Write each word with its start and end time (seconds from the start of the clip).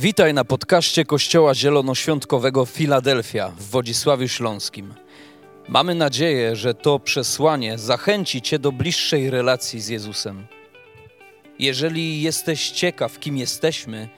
Witaj 0.00 0.34
na 0.34 0.44
podcaście 0.44 1.04
Kościoła 1.04 1.54
Zielonoświątkowego 1.54 2.66
Filadelfia 2.66 3.48
w 3.48 3.62
Wodzisławiu 3.62 4.28
Śląskim. 4.28 4.94
Mamy 5.68 5.94
nadzieję, 5.94 6.56
że 6.56 6.74
to 6.74 6.98
przesłanie 6.98 7.78
zachęci 7.78 8.42
Cię 8.42 8.58
do 8.58 8.72
bliższej 8.72 9.30
relacji 9.30 9.80
z 9.80 9.88
Jezusem. 9.88 10.46
Jeżeli 11.58 12.22
jesteś 12.22 12.70
ciekaw, 12.70 13.18
kim 13.18 13.36
jesteśmy, 13.36 14.08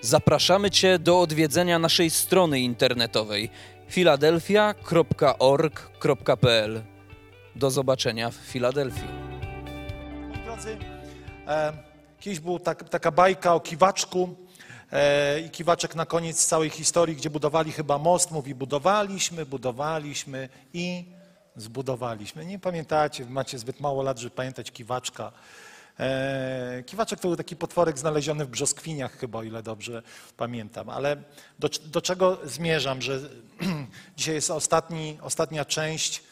zapraszamy 0.00 0.70
Cię 0.70 0.98
do 0.98 1.20
odwiedzenia 1.20 1.78
naszej 1.78 2.10
strony 2.10 2.60
internetowej 2.60 3.50
filadelfia.org.pl. 3.88 6.82
Do 7.56 7.70
zobaczenia 7.70 8.30
w 8.30 8.34
Filadelfii. 8.34 9.08
Moi 10.28 10.38
drodzy, 10.44 10.78
e, 11.46 11.72
kiedyś 12.20 12.40
była 12.40 12.58
tak, 12.58 12.88
taka 12.88 13.10
bajka 13.10 13.54
o 13.54 13.60
kiwaczku 13.60 14.36
i 15.46 15.50
kiwaczek 15.50 15.94
na 15.94 16.06
koniec 16.06 16.46
całej 16.46 16.70
historii, 16.70 17.16
gdzie 17.16 17.30
budowali 17.30 17.72
chyba 17.72 17.98
most, 17.98 18.30
mówi 18.30 18.54
budowaliśmy, 18.54 19.46
budowaliśmy 19.46 20.48
i 20.72 21.04
zbudowaliśmy. 21.56 22.46
Nie 22.46 22.58
pamiętacie, 22.58 23.26
macie 23.26 23.58
zbyt 23.58 23.80
mało 23.80 24.02
lat, 24.02 24.18
żeby 24.18 24.34
pamiętać 24.34 24.70
kiwaczka. 24.70 25.32
E, 26.00 26.82
kiwaczek 26.86 27.20
to 27.20 27.28
był 27.28 27.36
taki 27.36 27.56
potworek 27.56 27.98
znaleziony 27.98 28.44
w 28.44 28.48
brzoskwiniach 28.48 29.18
chyba, 29.18 29.38
o 29.38 29.42
ile 29.42 29.62
dobrze 29.62 30.02
pamiętam. 30.36 30.90
Ale 30.90 31.16
do, 31.58 31.68
do 31.84 32.00
czego 32.00 32.38
zmierzam, 32.44 33.02
że 33.02 33.20
dzisiaj 34.16 34.34
jest 34.34 34.50
ostatni, 34.50 35.18
ostatnia 35.22 35.64
część 35.64 36.22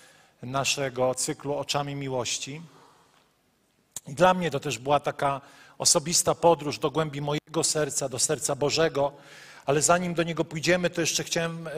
naszego 0.42 1.14
cyklu 1.14 1.54
Oczami 1.54 1.94
Miłości. 1.94 2.62
I 4.08 4.14
dla 4.14 4.34
mnie 4.34 4.50
to 4.50 4.60
też 4.60 4.78
była 4.78 5.00
taka 5.00 5.40
osobista 5.78 6.34
podróż 6.34 6.78
do 6.78 6.90
głębi 6.90 7.20
mojego 7.20 7.64
serca, 7.64 8.08
do 8.08 8.18
serca 8.18 8.54
Bożego, 8.54 9.12
ale 9.66 9.82
zanim 9.82 10.14
do 10.14 10.22
niego 10.22 10.44
pójdziemy, 10.44 10.90
to 10.90 11.00
jeszcze 11.00 11.24
chciałem 11.24 11.66
e, 11.66 11.70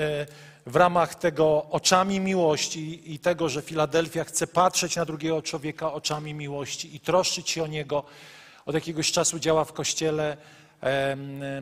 w 0.67 0.77
ramach 0.77 1.15
tego 1.15 1.67
oczami 1.70 2.20
miłości 2.20 3.12
i 3.15 3.19
tego, 3.19 3.48
że 3.48 3.62
Filadelfia 3.62 4.25
chce 4.25 4.47
patrzeć 4.47 4.97
na 4.97 5.05
drugiego 5.05 5.42
człowieka 5.42 5.92
oczami 5.92 6.34
miłości 6.34 6.97
i 6.97 7.01
troszczyć 7.01 7.51
się 7.51 7.62
o 7.62 7.67
niego. 7.67 8.05
Od 8.67 8.75
jakiegoś 8.75 9.12
czasu 9.12 9.39
działa 9.39 9.65
w 9.65 9.73
kościele 9.73 10.37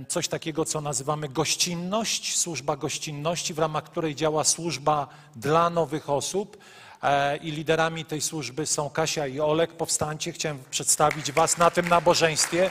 coś 0.09 0.29
takiego, 0.29 0.65
co 0.65 0.81
nazywamy 0.81 1.29
gościnność, 1.29 2.39
służba 2.39 2.77
gościnności, 2.77 3.55
w 3.55 3.59
ramach 3.59 3.85
której 3.85 4.15
działa 4.15 4.45
służba 4.45 5.09
dla 5.37 5.71
nowych 5.71 6.11
osób. 6.11 6.57
E, 7.03 7.37
I 7.37 7.51
liderami 7.51 8.05
tej 8.05 8.21
służby 8.21 8.67
są 8.67 8.91
Kasia 8.91 9.27
i 9.27 9.41
Olek. 9.41 9.73
Powstańcie, 9.73 10.33
chciałem 10.33 10.59
przedstawić 10.71 11.33
Was 11.33 11.59
na 11.59 11.71
tym 11.71 11.89
nabożeństwie. 11.89 12.71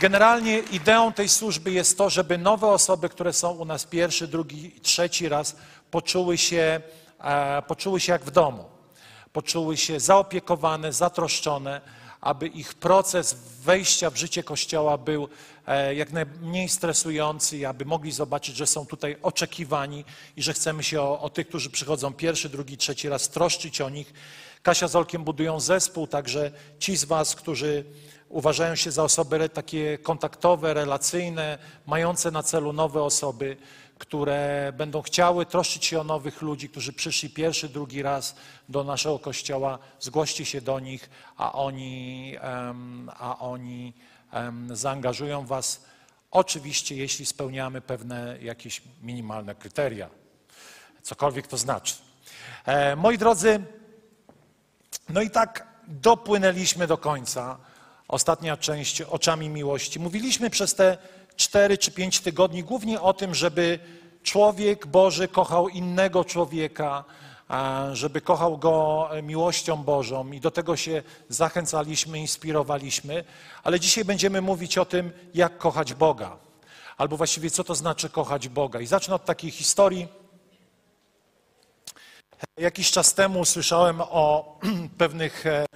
Generalnie 0.00 0.58
ideą 0.58 1.12
tej 1.12 1.28
służby 1.28 1.70
jest 1.70 1.98
to, 1.98 2.10
żeby 2.10 2.38
nowe 2.38 2.66
osoby, 2.66 3.08
które 3.08 3.32
są 3.32 3.50
u 3.50 3.64
nas 3.64 3.84
pierwszy, 3.84 4.28
drugi, 4.28 4.72
trzeci 4.82 5.28
raz, 5.28 5.56
poczuły 5.90 6.38
się, 6.38 6.80
e, 7.20 7.62
poczuły 7.62 8.00
się 8.00 8.12
jak 8.12 8.24
w 8.24 8.30
domu. 8.30 8.64
Poczuły 9.32 9.76
się 9.76 10.00
zaopiekowane, 10.00 10.92
zatroszczone, 10.92 11.80
aby 12.20 12.46
ich 12.46 12.74
proces 12.74 13.36
wejścia 13.64 14.10
w 14.10 14.16
życie 14.16 14.42
Kościoła 14.42 14.98
był 14.98 15.28
e, 15.66 15.94
jak 15.94 16.12
najmniej 16.12 16.68
stresujący 16.68 17.56
aby 17.66 17.84
mogli 17.84 18.12
zobaczyć, 18.12 18.56
że 18.56 18.66
są 18.66 18.86
tutaj 18.86 19.16
oczekiwani 19.22 20.04
i 20.36 20.42
że 20.42 20.52
chcemy 20.52 20.82
się 20.82 21.02
o, 21.02 21.20
o 21.20 21.30
tych, 21.30 21.48
którzy 21.48 21.70
przychodzą 21.70 22.12
pierwszy, 22.12 22.48
drugi, 22.48 22.76
trzeci 22.76 23.08
raz, 23.08 23.28
troszczyć 23.28 23.80
o 23.80 23.90
nich. 23.90 24.12
Kasia 24.62 24.88
z 24.88 24.96
Olkiem 24.96 25.24
budują 25.24 25.60
zespół, 25.60 26.06
także 26.06 26.50
ci 26.78 26.96
z 26.96 27.04
Was, 27.04 27.34
którzy 27.34 27.84
uważają 28.28 28.74
się 28.74 28.90
za 28.90 29.02
osoby 29.02 29.48
takie 29.48 29.98
kontaktowe, 29.98 30.74
relacyjne, 30.74 31.58
mające 31.86 32.30
na 32.30 32.42
celu 32.42 32.72
nowe 32.72 33.02
osoby, 33.02 33.56
które 33.98 34.72
będą 34.76 35.02
chciały 35.02 35.46
troszczyć 35.46 35.84
się 35.84 36.00
o 36.00 36.04
nowych 36.04 36.42
ludzi, 36.42 36.68
którzy 36.68 36.92
przyszli 36.92 37.30
pierwszy, 37.30 37.68
drugi 37.68 38.02
raz 38.02 38.36
do 38.68 38.84
naszego 38.84 39.18
kościoła, 39.18 39.78
zgłoście 40.00 40.44
się 40.44 40.60
do 40.60 40.80
nich, 40.80 41.10
a 41.36 41.52
oni, 41.52 42.36
a 43.18 43.38
oni 43.38 43.92
zaangażują 44.70 45.46
Was. 45.46 45.84
Oczywiście, 46.30 46.96
jeśli 46.96 47.26
spełniamy 47.26 47.80
pewne 47.80 48.38
jakieś 48.42 48.82
minimalne 49.02 49.54
kryteria, 49.54 50.10
cokolwiek 51.02 51.46
to 51.46 51.56
znaczy. 51.56 51.94
E, 52.64 52.96
moi 52.96 53.18
drodzy, 53.18 53.64
no 55.08 55.22
i 55.22 55.30
tak 55.30 55.66
dopłynęliśmy 55.86 56.86
do 56.86 56.98
końca. 56.98 57.58
Ostatnia 58.08 58.56
część 58.56 59.02
oczami 59.02 59.48
miłości. 59.48 60.00
Mówiliśmy 60.00 60.50
przez 60.50 60.74
te 60.74 60.98
cztery 61.36 61.78
czy 61.78 61.90
pięć 61.90 62.20
tygodni 62.20 62.62
głównie 62.62 63.00
o 63.00 63.14
tym, 63.14 63.34
żeby 63.34 63.78
człowiek 64.22 64.86
Boży 64.86 65.28
kochał 65.28 65.68
innego 65.68 66.24
człowieka, 66.24 67.04
żeby 67.92 68.20
kochał 68.20 68.58
go 68.58 69.08
miłością 69.22 69.76
Bożą 69.76 70.32
i 70.32 70.40
do 70.40 70.50
tego 70.50 70.76
się 70.76 71.02
zachęcaliśmy, 71.28 72.18
inspirowaliśmy. 72.18 73.24
Ale 73.62 73.80
dzisiaj 73.80 74.04
będziemy 74.04 74.40
mówić 74.40 74.78
o 74.78 74.84
tym, 74.84 75.12
jak 75.34 75.58
kochać 75.58 75.94
Boga. 75.94 76.36
Albo 76.96 77.16
właściwie, 77.16 77.50
co 77.50 77.64
to 77.64 77.74
znaczy 77.74 78.10
kochać 78.10 78.48
Boga. 78.48 78.80
I 78.80 78.86
zacznę 78.86 79.14
od 79.14 79.24
takiej 79.24 79.50
historii. 79.50 80.08
Jakiś 82.56 82.90
czas 82.90 83.14
temu 83.14 83.44
słyszałem 83.44 84.00
o 84.00 84.58
pewnych 84.98 85.46
e, 85.46 85.66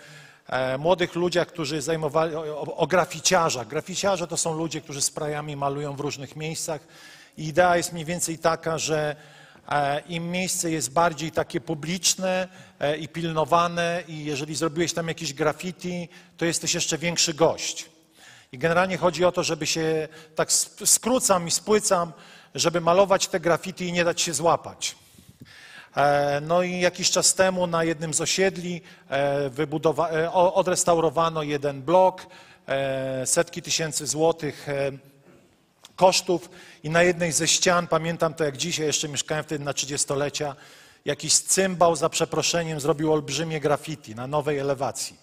młodych 0.78 1.14
ludziach, 1.14 1.48
którzy 1.48 1.82
zajmowali, 1.82 2.34
o, 2.34 2.76
o 2.76 2.86
graficiarzach. 2.86 3.66
Graficiarze 3.66 4.26
to 4.26 4.36
są 4.36 4.54
ludzie, 4.54 4.80
którzy 4.80 5.00
sprayami 5.02 5.56
malują 5.56 5.96
w 5.96 6.00
różnych 6.00 6.36
miejscach. 6.36 6.80
I 7.36 7.46
idea 7.46 7.76
jest 7.76 7.92
mniej 7.92 8.04
więcej 8.04 8.38
taka, 8.38 8.78
że 8.78 9.16
e, 9.68 10.00
im 10.00 10.30
miejsce 10.30 10.70
jest 10.70 10.92
bardziej 10.92 11.32
takie 11.32 11.60
publiczne 11.60 12.48
e, 12.80 12.96
i 12.96 13.08
pilnowane 13.08 14.02
i 14.08 14.24
jeżeli 14.24 14.54
zrobiłeś 14.54 14.92
tam 14.92 15.08
jakieś 15.08 15.32
graffiti, 15.34 16.08
to 16.36 16.44
jesteś 16.44 16.74
jeszcze 16.74 16.98
większy 16.98 17.34
gość. 17.34 17.90
I 18.52 18.58
generalnie 18.58 18.96
chodzi 18.96 19.24
o 19.24 19.32
to, 19.32 19.42
żeby 19.42 19.66
się, 19.66 20.08
tak 20.34 20.52
skrócam 20.84 21.48
i 21.48 21.50
spłycam, 21.50 22.12
żeby 22.54 22.80
malować 22.80 23.28
te 23.28 23.40
graffiti 23.40 23.84
i 23.84 23.92
nie 23.92 24.04
dać 24.04 24.20
się 24.20 24.34
złapać. 24.34 24.96
E, 25.96 26.40
No 26.40 26.62
i 26.62 26.80
jakiś 26.80 27.10
czas 27.10 27.34
temu 27.34 27.66
na 27.66 27.84
jednym 27.84 28.14
z 28.14 28.20
osiedli 28.20 28.82
e, 29.10 29.50
e, 30.12 30.32
odrestaurowano 30.32 31.42
jeden 31.42 31.82
blok, 31.82 32.26
setki 33.24 33.62
tysięcy 33.62 34.06
złotych 34.06 34.66
kosztów 35.96 36.50
i 36.82 36.90
na 36.90 37.02
jednej 37.02 37.32
ze 37.32 37.48
ścian, 37.48 37.86
pamiętam 37.86 38.34
to 38.34 38.44
jak 38.44 38.56
dzisiaj, 38.56 38.86
jeszcze 38.86 39.08
mieszkałem 39.08 39.44
wtedy 39.44 39.64
na 39.64 39.72
30-lecia, 39.72 40.54
jakiś 41.04 41.38
cymbał 41.38 41.96
za 41.96 42.08
przeproszeniem 42.08 42.80
zrobił 42.80 43.12
olbrzymie 43.12 43.60
graffiti 43.60 44.14
na 44.14 44.26
nowej 44.26 44.58
elewacji. 44.58 45.16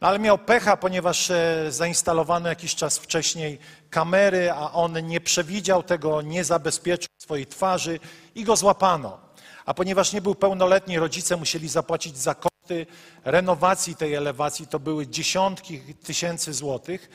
No 0.00 0.08
ale 0.08 0.18
miał 0.18 0.38
pecha, 0.38 0.76
ponieważ 0.76 1.32
zainstalowano 1.68 2.48
jakiś 2.48 2.74
czas 2.74 2.98
wcześniej 2.98 3.58
kamery, 3.90 4.50
a 4.50 4.72
on 4.72 5.06
nie 5.06 5.20
przewidział 5.20 5.82
tego, 5.82 6.22
nie 6.22 6.44
zabezpieczył 6.44 7.08
swojej 7.18 7.46
twarzy 7.46 8.00
i 8.34 8.44
go 8.44 8.56
złapano. 8.56 9.27
A 9.68 9.74
ponieważ 9.74 10.12
nie 10.12 10.20
był 10.20 10.34
pełnoletni, 10.34 10.98
rodzice 10.98 11.36
musieli 11.36 11.68
zapłacić 11.68 12.18
za 12.18 12.34
koszty 12.34 12.86
renowacji 13.24 13.96
tej 13.96 14.14
elewacji, 14.14 14.66
to 14.66 14.80
były 14.80 15.06
dziesiątki 15.06 15.80
tysięcy 15.80 16.52
złotych. 16.52 17.10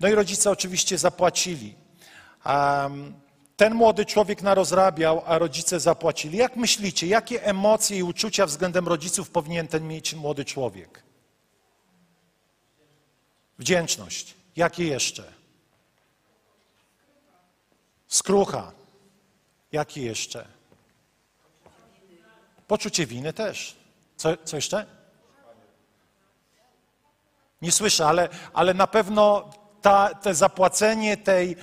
No 0.00 0.08
i 0.08 0.12
rodzice 0.12 0.50
oczywiście 0.50 0.98
zapłacili. 0.98 1.74
Ten 3.56 3.74
młody 3.74 4.04
człowiek 4.04 4.42
narozrabiał, 4.42 5.22
a 5.26 5.38
rodzice 5.38 5.80
zapłacili. 5.80 6.38
Jak 6.38 6.56
myślicie, 6.56 7.06
jakie 7.06 7.44
emocje 7.44 7.98
i 7.98 8.02
uczucia 8.02 8.46
względem 8.46 8.88
rodziców 8.88 9.30
powinien 9.30 9.68
ten 9.68 9.88
mieć 9.88 10.14
młody 10.14 10.44
człowiek? 10.44 11.02
Wdzięczność. 13.58 14.34
Jakie 14.56 14.84
jeszcze? 14.84 15.32
Skrucha. 18.08 18.72
Jakie 19.72 20.02
jeszcze? 20.02 20.59
Poczucie 22.70 23.06
winy 23.06 23.32
też. 23.32 23.76
Co, 24.16 24.36
co 24.44 24.56
jeszcze? 24.56 24.86
Nie 27.62 27.72
słyszę, 27.72 28.06
ale, 28.06 28.28
ale 28.52 28.74
na 28.74 28.86
pewno 28.86 29.50
ta, 29.82 30.14
te 30.14 30.34
zapłacenie 30.34 31.16
tej, 31.16 31.56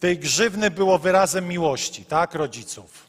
tej 0.00 0.18
grzywny 0.18 0.70
było 0.70 0.98
wyrazem 0.98 1.48
miłości, 1.48 2.04
tak, 2.04 2.34
rodziców. 2.34 3.06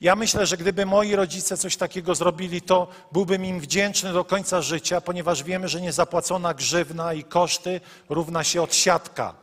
Ja 0.00 0.16
myślę, 0.16 0.46
że 0.46 0.56
gdyby 0.56 0.86
moi 0.86 1.16
rodzice 1.16 1.56
coś 1.56 1.76
takiego 1.76 2.14
zrobili, 2.14 2.62
to 2.62 2.88
byłbym 3.12 3.44
im 3.44 3.60
wdzięczny 3.60 4.12
do 4.12 4.24
końca 4.24 4.62
życia, 4.62 5.00
ponieważ 5.00 5.42
wiemy, 5.42 5.68
że 5.68 5.80
niezapłacona 5.80 6.54
grzywna 6.54 7.14
i 7.14 7.24
koszty 7.24 7.80
równa 8.08 8.44
się 8.44 8.62
odsiadka. 8.62 9.34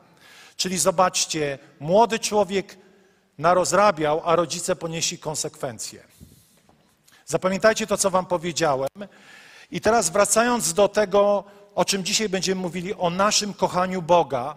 Czyli 0.57 0.77
zobaczcie, 0.77 1.59
młody 1.79 2.19
człowiek 2.19 2.77
narozrabiał, 3.37 4.21
a 4.25 4.35
rodzice 4.35 4.75
ponieśli 4.75 5.17
konsekwencje. 5.17 6.10
Zapamiętajcie 7.25 7.87
to, 7.87 7.97
co 7.97 8.09
Wam 8.09 8.25
powiedziałem. 8.25 8.89
I 9.71 9.81
teraz 9.81 10.09
wracając 10.09 10.73
do 10.73 10.87
tego, 10.87 11.43
o 11.75 11.85
czym 11.85 12.03
dzisiaj 12.05 12.29
będziemy 12.29 12.61
mówili, 12.61 12.95
o 12.95 13.09
naszym 13.09 13.53
kochaniu 13.53 14.01
Boga. 14.01 14.55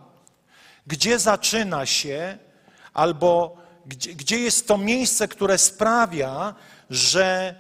Gdzie 0.86 1.18
zaczyna 1.18 1.86
się, 1.86 2.38
albo 2.94 3.56
gdzie, 3.86 4.14
gdzie 4.14 4.38
jest 4.38 4.68
to 4.68 4.78
miejsce, 4.78 5.28
które 5.28 5.58
sprawia, 5.58 6.54
że 6.90 7.54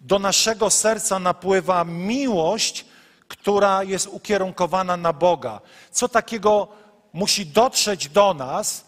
do 0.00 0.18
naszego 0.18 0.70
serca 0.70 1.18
napływa 1.18 1.84
miłość, 1.84 2.86
która 3.28 3.82
jest 3.82 4.06
ukierunkowana 4.06 4.96
na 4.96 5.12
Boga. 5.12 5.60
Co 5.90 6.08
takiego 6.08 6.68
musi 7.12 7.46
dotrzeć 7.46 8.08
do 8.08 8.34
nas, 8.34 8.84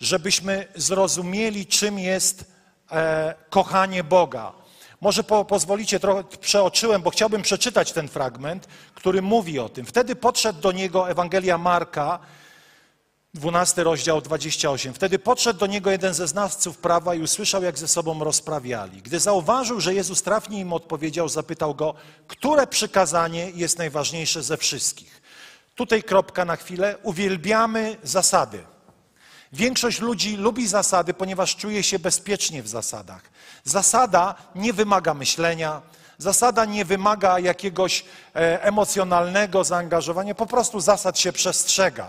żebyśmy 0.00 0.68
zrozumieli, 0.74 1.66
czym 1.66 1.98
jest 1.98 2.44
e, 2.90 3.34
kochanie 3.50 4.04
Boga. 4.04 4.52
Może 5.00 5.24
po, 5.24 5.44
pozwolicie, 5.44 6.00
trochę 6.00 6.24
przeoczyłem, 6.40 7.02
bo 7.02 7.10
chciałbym 7.10 7.42
przeczytać 7.42 7.92
ten 7.92 8.08
fragment, 8.08 8.68
który 8.94 9.22
mówi 9.22 9.58
o 9.58 9.68
tym. 9.68 9.86
Wtedy 9.86 10.16
podszedł 10.16 10.60
do 10.60 10.72
niego 10.72 11.10
Ewangelia 11.10 11.58
Marka, 11.58 12.18
12 13.34 13.84
rozdział 13.84 14.20
28. 14.20 14.94
Wtedy 14.94 15.18
podszedł 15.18 15.60
do 15.60 15.66
niego 15.66 15.90
jeden 15.90 16.14
ze 16.14 16.28
znawców 16.28 16.78
prawa 16.78 17.14
i 17.14 17.22
usłyszał, 17.22 17.62
jak 17.62 17.78
ze 17.78 17.88
sobą 17.88 18.24
rozprawiali. 18.24 19.02
Gdy 19.02 19.20
zauważył, 19.20 19.80
że 19.80 19.94
Jezus 19.94 20.22
trafnie 20.22 20.60
im 20.60 20.72
odpowiedział, 20.72 21.28
zapytał 21.28 21.74
go, 21.74 21.94
które 22.26 22.66
przykazanie 22.66 23.50
jest 23.54 23.78
najważniejsze 23.78 24.42
ze 24.42 24.56
wszystkich. 24.56 25.22
Tutaj 25.74 26.02
kropka 26.02 26.44
na 26.44 26.56
chwilę. 26.56 26.96
Uwielbiamy 27.02 27.96
zasady. 28.02 28.64
Większość 29.52 30.00
ludzi 30.00 30.36
lubi 30.36 30.68
zasady, 30.68 31.14
ponieważ 31.14 31.56
czuje 31.56 31.82
się 31.82 31.98
bezpiecznie 31.98 32.62
w 32.62 32.68
zasadach. 32.68 33.22
Zasada 33.68 34.34
nie 34.54 34.72
wymaga 34.72 35.14
myślenia, 35.14 35.82
zasada 36.18 36.64
nie 36.64 36.84
wymaga 36.84 37.38
jakiegoś 37.38 38.04
e, 38.34 38.62
emocjonalnego 38.62 39.64
zaangażowania, 39.64 40.34
po 40.34 40.46
prostu 40.46 40.80
zasad 40.80 41.18
się 41.18 41.32
przestrzega. 41.32 42.08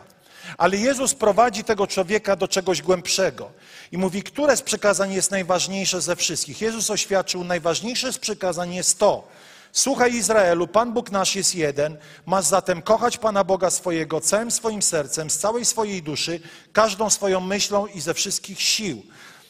Ale 0.58 0.78
Jezus 0.78 1.16
prowadzi 1.16 1.64
tego 1.64 1.88
człowieka 1.88 2.36
do 2.36 2.48
czegoś 2.48 2.82
głębszego 2.82 3.52
i 3.92 3.98
mówi, 3.98 4.24
które 4.24 4.58
z 4.58 4.62
przykazań 4.62 5.14
jest 5.14 5.32
najważniejsze 5.32 6.02
ze 6.02 6.16
wszystkich. 6.16 6.62
Jezus 6.62 6.90
oświadczył, 6.90 7.44
najważniejsze 7.44 8.14
z 8.14 8.18
przykazań 8.18 8.74
jest 8.74 9.00
to, 9.00 9.28
Słuchaj 9.72 10.14
Izraelu, 10.14 10.68
Pan 10.68 10.94
Bóg 10.94 11.12
nasz 11.12 11.36
jest 11.36 11.56
jeden, 11.56 11.98
masz 12.26 12.46
zatem 12.46 12.82
kochać 12.82 13.18
Pana 13.18 13.44
Boga 13.44 13.70
swojego 13.70 14.22
całym 14.22 14.52
swoim 14.52 14.82
sercem, 14.82 15.30
z 15.30 15.38
całej 15.38 15.66
swojej 15.66 16.04
duszy, 16.04 16.40
każdą 16.74 17.10
swoją 17.10 17.40
myślą 17.40 17.88
i 17.88 18.02
ze 18.02 18.14
wszystkich 18.14 18.62
sił. 18.62 19.06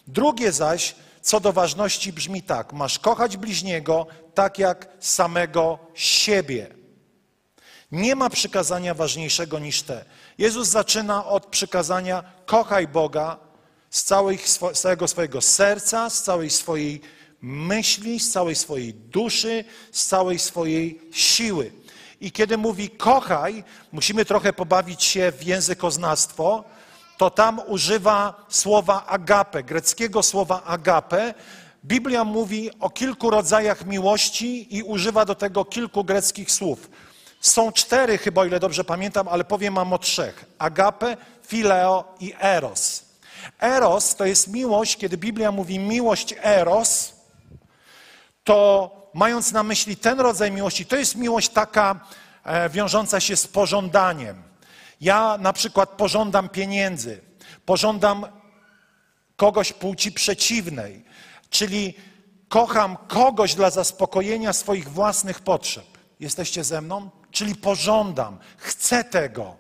Drugie 0.08 0.52
zaś, 0.52 0.96
co 1.30 1.40
do 1.40 1.54
ważności 1.54 2.14
brzmi 2.14 2.44
tak, 2.44 2.74
masz 2.74 3.00
kochać 3.00 3.38
bliźniego 3.38 4.08
tak 4.34 4.60
jak 4.60 4.88
samego 5.00 5.80
siebie. 5.94 6.68
Nie 7.92 8.16
ma 8.16 8.30
przykazania 8.30 8.94
ważniejszego 8.94 9.60
niż 9.60 9.82
te. 9.82 10.06
Jezus 10.38 10.68
zaczyna 10.68 11.26
od 11.26 11.46
przykazania 11.46 12.24
kochaj 12.46 12.88
Boga 12.88 13.38
z, 13.90 14.06
z 14.74 14.82
całego 14.82 15.08
swojego 15.08 15.42
serca, 15.42 16.10
z 16.10 16.24
całej 16.24 16.50
swojej 16.50 17.02
myśli, 17.42 18.20
z 18.20 18.32
całej 18.32 18.56
swojej 18.56 18.94
duszy, 18.94 19.66
z 19.92 20.06
całej 20.06 20.40
swojej 20.40 21.02
siły. 21.12 21.72
I 22.22 22.32
kiedy 22.32 22.58
mówi 22.58 22.90
kochaj, 22.90 23.64
musimy 23.92 24.26
trochę 24.26 24.54
pobawić 24.54 25.04
się 25.04 25.32
w 25.32 25.44
językoznawstwo, 25.44 26.64
to 27.20 27.30
tam 27.30 27.62
używa 27.68 28.46
słowa 28.50 29.06
agape, 29.06 29.64
greckiego 29.64 30.24
słowa 30.24 30.64
agape. 30.64 31.34
Biblia 31.86 32.24
mówi 32.24 32.72
o 32.80 32.90
kilku 32.90 33.30
rodzajach 33.30 33.86
miłości 33.86 34.78
i 34.78 34.84
używa 34.84 35.26
do 35.26 35.36
tego 35.36 35.66
kilku 35.66 36.04
greckich 36.04 36.52
słów. 36.52 36.90
Są 37.42 37.72
cztery 37.72 38.18
chyba, 38.18 38.42
o 38.42 38.46
ile 38.46 38.60
dobrze 38.60 38.84
pamiętam, 38.84 39.28
ale 39.28 39.44
powiem 39.44 39.76
wam 39.76 39.94
o 39.94 39.98
trzech. 39.98 40.46
Agape, 40.58 41.18
fileo 41.48 42.04
i 42.20 42.34
eros. 42.40 43.06
Eros 43.60 44.16
to 44.16 44.26
jest 44.26 44.48
miłość, 44.48 44.98
kiedy 44.98 45.18
Biblia 45.18 45.52
mówi 45.52 45.80
miłość 45.80 46.36
eros, 46.42 47.14
to 48.44 48.92
mając 49.14 49.52
na 49.52 49.64
myśli 49.64 49.98
ten 49.98 50.20
rodzaj 50.20 50.52
miłości, 50.52 50.86
to 50.86 50.96
jest 50.96 51.16
miłość 51.16 51.50
taka 51.50 52.00
e, 52.44 52.70
wiążąca 52.70 53.20
się 53.20 53.36
z 53.36 53.48
pożądaniem. 53.48 54.49
Ja 55.02 55.38
na 55.38 55.54
przykład 55.54 55.90
pożądam 55.90 56.50
pieniędzy, 56.50 57.22
pożądam 57.66 58.26
kogoś 59.36 59.74
płci 59.74 60.12
przeciwnej, 60.12 61.06
czyli 61.50 61.94
kocham 62.50 62.98
kogoś 63.08 63.56
dla 63.56 63.70
zaspokojenia 63.70 64.54
swoich 64.54 64.92
własnych 64.92 65.40
potrzeb. 65.40 65.86
Jesteście 66.20 66.64
ze 66.64 66.82
mną? 66.82 67.10
Czyli 67.32 67.56
pożądam, 67.56 68.38
chcę 68.58 69.04
tego. 69.04 69.56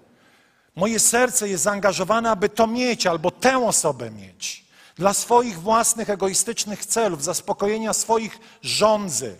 Moje 0.75 1.00
serce 1.00 1.50
jest 1.50 1.63
zaangażowane, 1.63 2.31
aby 2.31 2.50
to 2.50 2.68
mieć 2.68 3.07
albo 3.07 3.31
tę 3.31 3.65
osobę 3.65 4.12
mieć 4.12 4.65
dla 4.95 5.13
swoich 5.13 5.59
własnych 5.59 6.09
egoistycznych 6.09 6.85
celów, 6.85 7.24
zaspokojenia 7.24 7.94
swoich 7.94 8.39
żądzy. 8.62 9.39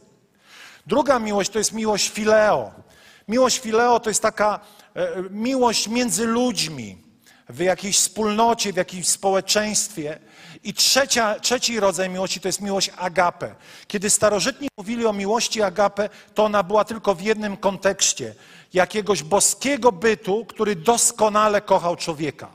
Druga 0.88 1.20
miłość 1.20 1.50
to 1.50 1.58
jest 1.58 1.74
miłość 1.74 2.10
fileo. 2.10 2.72
Miłość 3.28 3.60
fileo 3.60 4.00
to 4.00 4.10
jest 4.10 4.22
taka 4.22 4.60
miłość 5.30 5.88
między 5.88 6.26
ludźmi, 6.26 6.98
w 7.50 7.60
jakiejś 7.60 7.98
wspólnocie, 7.98 8.74
w 8.74 8.76
jakimś 8.76 9.08
społeczeństwie. 9.08 10.20
I 10.64 10.74
trzecia, 10.74 11.40
trzeci 11.40 11.80
rodzaj 11.80 12.10
miłości 12.10 12.40
to 12.42 12.48
jest 12.48 12.62
miłość 12.62 12.92
agape. 12.98 13.56
Kiedy 13.88 14.10
starożytni 14.10 14.68
mówili 14.78 15.06
o 15.06 15.14
miłości 15.14 15.62
agape, 15.62 16.10
to 16.34 16.46
ona 16.46 16.64
była 16.64 16.86
tylko 16.86 17.16
w 17.16 17.22
jednym 17.22 17.58
kontekście 17.58 18.36
jakiegoś 18.74 19.24
boskiego 19.24 19.92
bytu, 19.92 20.46
który 20.46 20.76
doskonale 20.76 21.62
kochał 21.62 21.96
człowieka. 21.96 22.48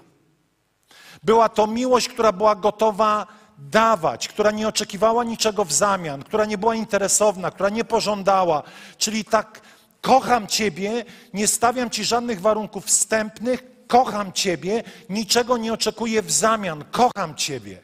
Była 1.22 1.48
to 1.48 1.66
miłość, 1.66 2.08
która 2.08 2.32
była 2.32 2.54
gotowa 2.54 3.26
dawać, 3.58 4.28
która 4.28 4.50
nie 4.50 4.68
oczekiwała 4.68 5.24
niczego 5.24 5.64
w 5.64 5.72
zamian, 5.72 6.22
która 6.22 6.44
nie 6.44 6.58
była 6.58 6.74
interesowna, 6.74 7.50
która 7.50 7.68
nie 7.68 7.84
pożądała. 7.84 8.62
Czyli 8.98 9.24
tak, 9.24 9.60
kocham 10.04 10.46
Ciebie, 10.46 11.04
nie 11.34 11.48
stawiam 11.48 11.90
Ci 11.90 12.04
żadnych 12.04 12.40
warunków 12.40 12.84
wstępnych, 12.86 13.64
kocham 13.86 14.32
Ciebie, 14.32 14.82
niczego 15.08 15.56
nie 15.56 15.72
oczekuję 15.72 16.22
w 16.22 16.30
zamian, 16.32 16.84
kocham 16.90 17.34
Ciebie. 17.34 17.78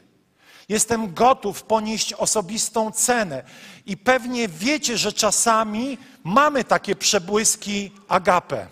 Jestem 0.69 1.15
gotów 1.15 1.63
ponieść 1.63 2.13
osobistą 2.13 2.93
cenę. 2.93 3.43
I 3.87 3.97
pewnie 3.97 4.49
wiecie, 4.49 4.99
że 4.99 5.13
czasami 5.13 5.99
mamy 6.25 6.65
takie 6.65 6.97
przebłyski 6.97 7.93
agape. 8.09 8.67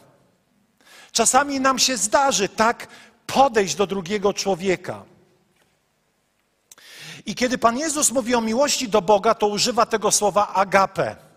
Czasami 1.12 1.60
nam 1.60 1.78
się 1.78 1.96
zdarzy 1.96 2.48
tak 2.48 2.88
podejść 3.26 3.74
do 3.74 3.86
drugiego 3.86 4.32
człowieka. 4.32 5.02
I 7.26 7.34
kiedy 7.34 7.58
Pan 7.58 7.78
Jezus 7.78 8.12
mówi 8.12 8.34
o 8.34 8.40
miłości 8.40 8.88
do 8.88 9.02
Boga, 9.02 9.34
to 9.34 9.46
używa 9.46 9.86
tego 9.86 10.12
słowa 10.12 10.54
agape. 10.54 11.27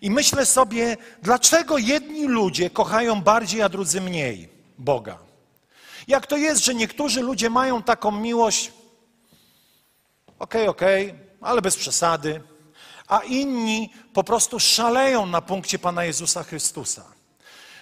I 0.00 0.10
myślę 0.10 0.46
sobie, 0.46 0.96
dlaczego 1.22 1.78
jedni 1.78 2.26
ludzie 2.26 2.70
kochają 2.70 3.22
bardziej, 3.22 3.62
a 3.62 3.68
drudzy 3.68 4.00
mniej 4.00 4.48
Boga? 4.78 5.18
Jak 6.08 6.26
to 6.26 6.36
jest, 6.36 6.64
że 6.64 6.74
niektórzy 6.74 7.20
ludzie 7.20 7.50
mają 7.50 7.82
taką 7.82 8.10
miłość, 8.10 8.72
okej, 10.38 10.68
okay, 10.68 10.68
okej, 10.68 11.10
okay, 11.10 11.24
ale 11.40 11.62
bez 11.62 11.76
przesady, 11.76 12.42
a 13.08 13.18
inni 13.18 13.92
po 14.12 14.24
prostu 14.24 14.60
szaleją 14.60 15.26
na 15.26 15.40
punkcie 15.40 15.78
Pana 15.78 16.04
Jezusa 16.04 16.42
Chrystusa. 16.42 17.04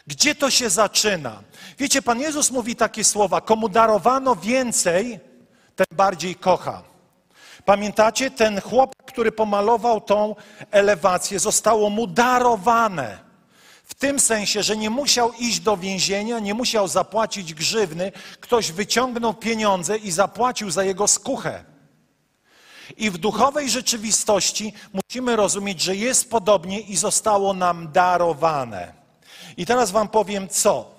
Gdzie 0.07 0.35
to 0.35 0.51
się 0.51 0.71
zaczyna? 0.71 1.43
Wiecie, 1.79 2.03
Pan 2.03 2.21
Jezus 2.21 2.51
mówi 2.51 2.77
takie 2.77 3.05
słowa: 3.05 3.41
komu 3.41 3.69
darowano 3.69 4.37
więcej, 4.37 5.21
ten 5.77 5.87
bardziej 5.93 6.35
kocha. 6.35 6.83
Pamiętacie, 7.69 8.31
ten 8.31 8.61
chłop, 8.61 8.93
który 9.07 9.33
pomalował 9.33 10.01
tą 10.01 10.37
elewację, 10.71 11.39
zostało 11.39 11.91
mu 11.91 12.07
darowane. 12.07 13.19
W 13.85 13.95
tym 13.95 14.21
sensie, 14.21 14.63
że 14.63 14.77
nie 14.77 14.91
musiał 14.91 15.33
iść 15.39 15.61
do 15.61 15.77
więzienia, 15.77 16.39
nie 16.39 16.55
musiał 16.55 16.89
zapłacić 16.89 17.55
grzywny, 17.55 18.13
ktoś 18.41 18.73
wyciągnął 18.73 19.35
pieniądze 19.35 19.97
i 19.97 20.11
zapłacił 20.11 20.71
za 20.71 20.85
jego 20.85 21.09
skuchę. 21.09 21.65
I 22.97 23.11
w 23.11 23.19
duchowej 23.19 23.71
rzeczywistości 23.71 24.73
musimy 24.93 25.37
rozumieć, 25.37 25.83
że 25.83 25.97
jest 25.97 26.31
podobnie 26.31 26.81
i 26.81 26.97
zostało 26.97 27.55
nam 27.55 27.93
darowane. 27.93 28.93
I 29.57 29.67
teraz 29.67 29.91
wam 29.91 30.09
powiem 30.09 30.49
co. 30.49 30.91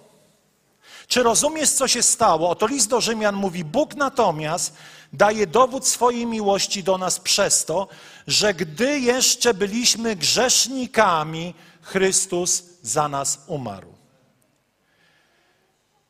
Czy 1.07 1.23
rozumiesz, 1.23 1.69
co 1.69 1.87
się 1.87 2.03
stało? 2.03 2.49
Oto 2.49 2.67
list 2.67 2.89
do 2.89 3.01
Rzymian 3.01 3.35
mówi: 3.35 3.63
Bóg 3.63 3.95
natomiast 3.95 4.73
daje 5.13 5.47
dowód 5.47 5.87
swojej 5.87 6.25
miłości 6.25 6.83
do 6.83 6.97
nas 6.97 7.19
przez 7.19 7.65
to, 7.65 7.87
że 8.27 8.53
gdy 8.53 8.99
jeszcze 8.99 9.53
byliśmy 9.53 10.15
grzesznikami, 10.15 11.53
Chrystus 11.81 12.63
za 12.81 13.07
nas 13.07 13.39
umarł. 13.47 13.93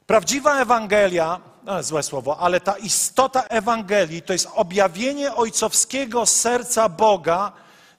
Prawdziwa 0.06 0.62
Ewangelia, 0.62 1.41
no 1.63 1.84
złe 1.84 2.03
słowo, 2.03 2.38
ale 2.39 2.60
ta 2.60 2.77
istota 2.77 3.44
Ewangelii 3.44 4.22
to 4.22 4.34
jest 4.34 4.48
objawienie 4.56 5.36
ojcowskiego 5.36 6.25
serca 6.25 6.89
Boga 6.89 7.51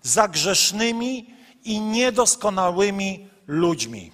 za 0.02 0.28
grzesznymi 0.28 1.34
i 1.64 1.80
niedoskonałymi 1.80 3.28
ludźmi. 3.46 4.12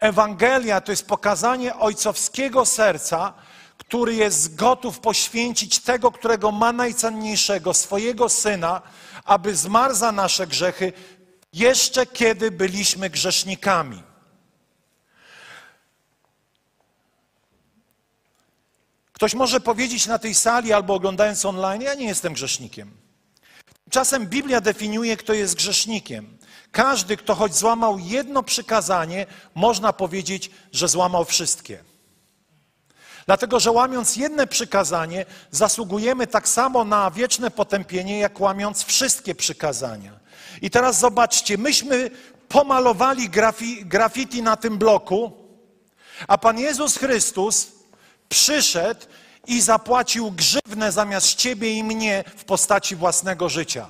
Ewangelia 0.00 0.80
to 0.80 0.92
jest 0.92 1.06
pokazanie 1.06 1.76
ojcowskiego 1.76 2.64
serca, 2.64 3.32
który 3.88 4.14
jest 4.14 4.54
gotów 4.54 5.00
poświęcić 5.00 5.78
tego, 5.78 6.12
którego 6.12 6.52
ma 6.52 6.72
najcenniejszego, 6.72 7.74
swojego 7.74 8.28
syna, 8.28 8.82
aby 9.24 9.56
zmarł 9.56 9.94
za 9.94 10.12
nasze 10.12 10.46
grzechy, 10.46 10.92
jeszcze 11.52 12.06
kiedy 12.06 12.50
byliśmy 12.50 13.10
grzesznikami. 13.10 14.02
Ktoś 19.12 19.34
może 19.34 19.60
powiedzieć 19.60 20.06
na 20.06 20.18
tej 20.18 20.34
sali 20.34 20.72
albo 20.72 20.94
oglądając 20.94 21.44
online: 21.44 21.82
Ja 21.82 21.94
nie 21.94 22.06
jestem 22.06 22.32
grzesznikiem. 22.32 22.90
Czasem 23.90 24.26
Biblia 24.26 24.60
definiuje, 24.60 25.16
kto 25.16 25.32
jest 25.32 25.54
grzesznikiem. 25.54 26.38
Każdy, 26.72 27.16
kto 27.16 27.34
choć 27.34 27.56
złamał 27.56 27.98
jedno 27.98 28.42
przykazanie, 28.42 29.26
można 29.54 29.92
powiedzieć, 29.92 30.50
że 30.72 30.88
złamał 30.88 31.24
wszystkie. 31.24 31.93
Dlatego, 33.26 33.60
że 33.60 33.70
łamiąc 33.70 34.16
jedno 34.16 34.46
przykazanie, 34.46 35.26
zasługujemy 35.50 36.26
tak 36.26 36.48
samo 36.48 36.84
na 36.84 37.10
wieczne 37.10 37.50
potępienie, 37.50 38.18
jak 38.18 38.40
łamiąc 38.40 38.84
wszystkie 38.84 39.34
przykazania. 39.34 40.12
I 40.62 40.70
teraz 40.70 40.98
zobaczcie, 40.98 41.58
myśmy 41.58 42.10
pomalowali 42.48 43.28
grafi, 43.28 43.86
graffiti 43.86 44.42
na 44.42 44.56
tym 44.56 44.78
bloku, 44.78 45.32
a 46.28 46.38
Pan 46.38 46.58
Jezus 46.58 46.96
Chrystus 46.96 47.72
przyszedł 48.28 49.00
i 49.46 49.60
zapłacił 49.60 50.30
grzywnę 50.30 50.92
zamiast 50.92 51.34
ciebie 51.34 51.72
i 51.72 51.84
mnie 51.84 52.24
w 52.36 52.44
postaci 52.44 52.96
własnego 52.96 53.48
życia. 53.48 53.88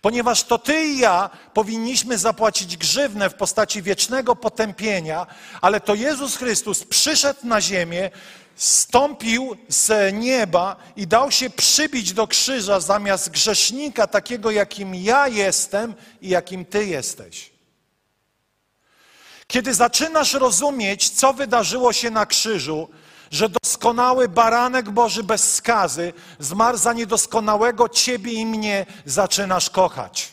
Ponieważ 0.00 0.44
to 0.44 0.58
ty 0.58 0.84
i 0.84 0.98
ja 0.98 1.30
powinniśmy 1.54 2.18
zapłacić 2.18 2.76
grzywnę 2.76 3.30
w 3.30 3.34
postaci 3.34 3.82
wiecznego 3.82 4.36
potępienia, 4.36 5.26
ale 5.60 5.80
to 5.80 5.94
Jezus 5.94 6.36
Chrystus 6.36 6.84
przyszedł 6.84 7.46
na 7.46 7.60
ziemię, 7.60 8.10
stąpił 8.56 9.56
z 9.68 10.14
nieba 10.14 10.76
i 10.96 11.06
dał 11.06 11.30
się 11.30 11.50
przybić 11.50 12.12
do 12.12 12.26
krzyża 12.26 12.80
zamiast 12.80 13.30
grzesznika 13.30 14.06
takiego, 14.06 14.50
jakim 14.50 14.94
ja 14.94 15.28
jestem 15.28 15.94
i 16.20 16.28
jakim 16.28 16.64
ty 16.64 16.86
jesteś. 16.86 17.50
Kiedy 19.46 19.74
zaczynasz 19.74 20.34
rozumieć, 20.34 21.10
co 21.10 21.32
wydarzyło 21.32 21.92
się 21.92 22.10
na 22.10 22.26
krzyżu, 22.26 22.88
że 23.30 23.48
doskonały 23.48 24.28
baranek 24.28 24.90
Boży 24.90 25.22
bez 25.22 25.54
skazy 25.54 26.12
zmarł 26.38 26.78
za 26.78 26.92
niedoskonałego 26.92 27.88
ciebie 27.88 28.32
i 28.32 28.46
mnie, 28.46 28.86
zaczynasz 29.04 29.70
kochać. 29.70 30.32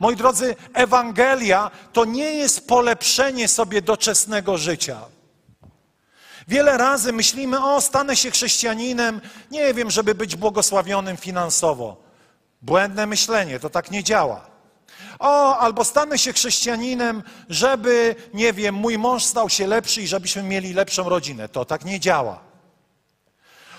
Moi 0.00 0.16
drodzy, 0.16 0.56
Ewangelia 0.74 1.70
to 1.92 2.04
nie 2.04 2.34
jest 2.34 2.68
polepszenie 2.68 3.48
sobie 3.48 3.82
doczesnego 3.82 4.58
życia. 4.58 5.00
Wiele 6.48 6.78
razy 6.78 7.12
myślimy, 7.12 7.64
o, 7.64 7.80
stanę 7.80 8.16
się 8.16 8.30
chrześcijaninem, 8.30 9.20
nie 9.50 9.74
wiem, 9.74 9.90
żeby 9.90 10.14
być 10.14 10.36
błogosławionym 10.36 11.16
finansowo. 11.16 11.96
Błędne 12.62 13.06
myślenie, 13.06 13.60
to 13.60 13.70
tak 13.70 13.90
nie 13.90 14.04
działa. 14.04 14.49
O, 15.18 15.58
albo 15.58 15.84
stanę 15.84 16.18
się 16.18 16.32
chrześcijaninem, 16.32 17.22
żeby, 17.48 18.14
nie 18.34 18.52
wiem, 18.52 18.74
mój 18.74 18.98
mąż 18.98 19.24
stał 19.24 19.48
się 19.48 19.66
lepszy 19.66 20.02
i 20.02 20.06
żebyśmy 20.06 20.42
mieli 20.42 20.72
lepszą 20.72 21.08
rodzinę. 21.08 21.48
To 21.48 21.64
tak 21.64 21.84
nie 21.84 22.00
działa. 22.00 22.40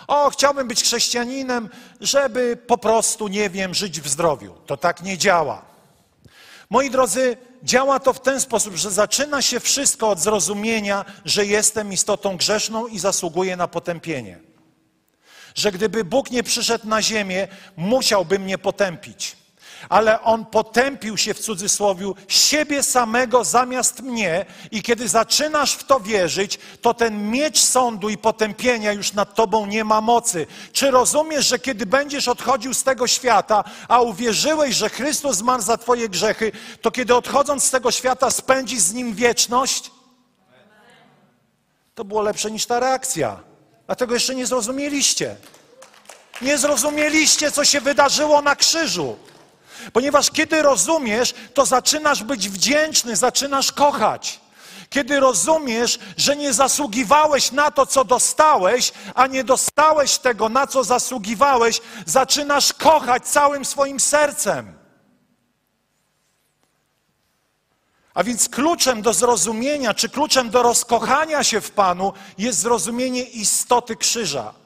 O, 0.08 0.30
chciałbym 0.30 0.68
być 0.68 0.84
chrześcijaninem, 0.84 1.70
żeby 2.02 2.58
po 2.68 2.78
prostu, 2.78 3.28
nie 3.28 3.50
wiem, 3.50 3.74
żyć 3.74 4.02
w 4.02 4.08
zdrowiu. 4.08 4.54
To 4.66 4.78
tak 4.78 5.02
nie 5.02 5.18
działa. 5.18 5.62
Moi 6.70 6.90
drodzy, 6.90 7.38
działa 7.64 8.00
to 8.00 8.14
w 8.14 8.22
ten 8.22 8.42
sposób, 8.42 8.76
że 8.76 8.92
zaczyna 8.92 9.42
się 9.42 9.60
wszystko 9.60 10.10
od 10.10 10.20
zrozumienia, 10.20 11.06
że 11.26 11.46
jestem 11.46 11.94
istotą 11.94 12.38
grzeszną 12.38 12.88
i 12.88 13.00
zasługuję 13.00 13.56
na 13.56 13.68
potępienie. 13.68 14.40
Że 15.56 15.72
gdyby 15.72 16.04
Bóg 16.04 16.32
nie 16.32 16.44
przyszedł 16.44 16.88
na 16.88 17.02
ziemię, 17.02 17.48
musiałby 17.78 18.40
mnie 18.40 18.58
potępić 18.58 19.41
ale 19.90 20.22
on 20.22 20.46
potępił 20.46 21.18
się 21.18 21.34
w 21.34 21.40
cudzysłowie 21.40 21.92
siebie 22.28 22.84
samego 22.84 23.44
zamiast 23.44 24.02
mnie 24.02 24.46
i 24.72 24.82
kiedy 24.82 25.08
zaczynasz 25.08 25.74
w 25.74 25.84
to 25.84 26.00
wierzyć, 26.00 26.60
to 26.82 26.94
ten 26.94 27.32
miecz 27.32 27.60
sądu 27.60 28.10
i 28.10 28.18
potępienia 28.18 28.94
już 28.94 29.14
nad 29.14 29.36
tobą 29.36 29.66
nie 29.66 29.84
ma 29.84 30.02
mocy. 30.02 30.48
Czy 30.74 30.92
rozumiesz, 30.92 31.48
że 31.48 31.60
kiedy 31.60 31.86
będziesz 31.86 32.28
odchodził 32.28 32.74
z 32.74 32.84
tego 32.84 33.08
świata, 33.08 33.64
a 33.88 34.02
uwierzyłeś, 34.02 34.76
że 34.76 34.90
Chrystus 34.90 35.38
zmarł 35.38 35.64
za 35.64 35.78
twoje 35.78 36.10
grzechy, 36.10 36.52
to 36.82 36.92
kiedy 36.92 37.16
odchodząc 37.16 37.64
z 37.64 37.72
tego 37.72 37.92
świata 37.92 38.32
spędzisz 38.32 38.80
z 38.80 38.94
Nim 38.94 39.14
wieczność? 39.16 39.92
To 41.96 42.06
było 42.06 42.22
lepsze 42.22 42.52
niż 42.52 42.66
ta 42.66 42.80
reakcja. 42.80 43.40
Dlatego 43.86 44.14
jeszcze 44.14 44.36
nie 44.36 44.46
zrozumieliście. 44.46 45.36
Nie 46.42 46.58
zrozumieliście, 46.58 47.52
co 47.52 47.66
się 47.66 47.82
wydarzyło 47.82 48.42
na 48.42 48.56
krzyżu. 48.56 49.18
Ponieważ 49.94 50.32
kiedy 50.32 50.62
rozumiesz, 50.62 51.34
to 51.54 51.66
zaczynasz 51.66 52.24
być 52.24 52.50
wdzięczny, 52.50 53.16
zaczynasz 53.16 53.72
kochać. 53.72 54.40
Kiedy 54.90 55.20
rozumiesz, 55.20 56.00
że 56.18 56.36
nie 56.36 56.54
zasługiwałeś 56.54 57.52
na 57.52 57.72
to, 57.72 57.86
co 57.86 58.04
dostałeś, 58.04 58.92
a 59.16 59.28
nie 59.28 59.44
dostałeś 59.44 60.18
tego, 60.18 60.50
na 60.50 60.68
co 60.68 60.84
zasługiwałeś, 60.84 61.82
zaczynasz 62.06 62.74
kochać 62.74 63.28
całym 63.28 63.66
swoim 63.66 64.00
sercem. 64.00 64.74
A 68.14 68.24
więc 68.24 68.50
kluczem 68.50 69.02
do 69.02 69.14
zrozumienia, 69.14 69.94
czy 69.94 70.10
kluczem 70.10 70.50
do 70.50 70.64
rozkochania 70.64 71.44
się 71.44 71.62
w 71.62 71.72
Panu 71.72 72.14
jest 72.38 72.60
zrozumienie 72.60 73.24
istoty 73.24 73.96
krzyża 73.96 74.61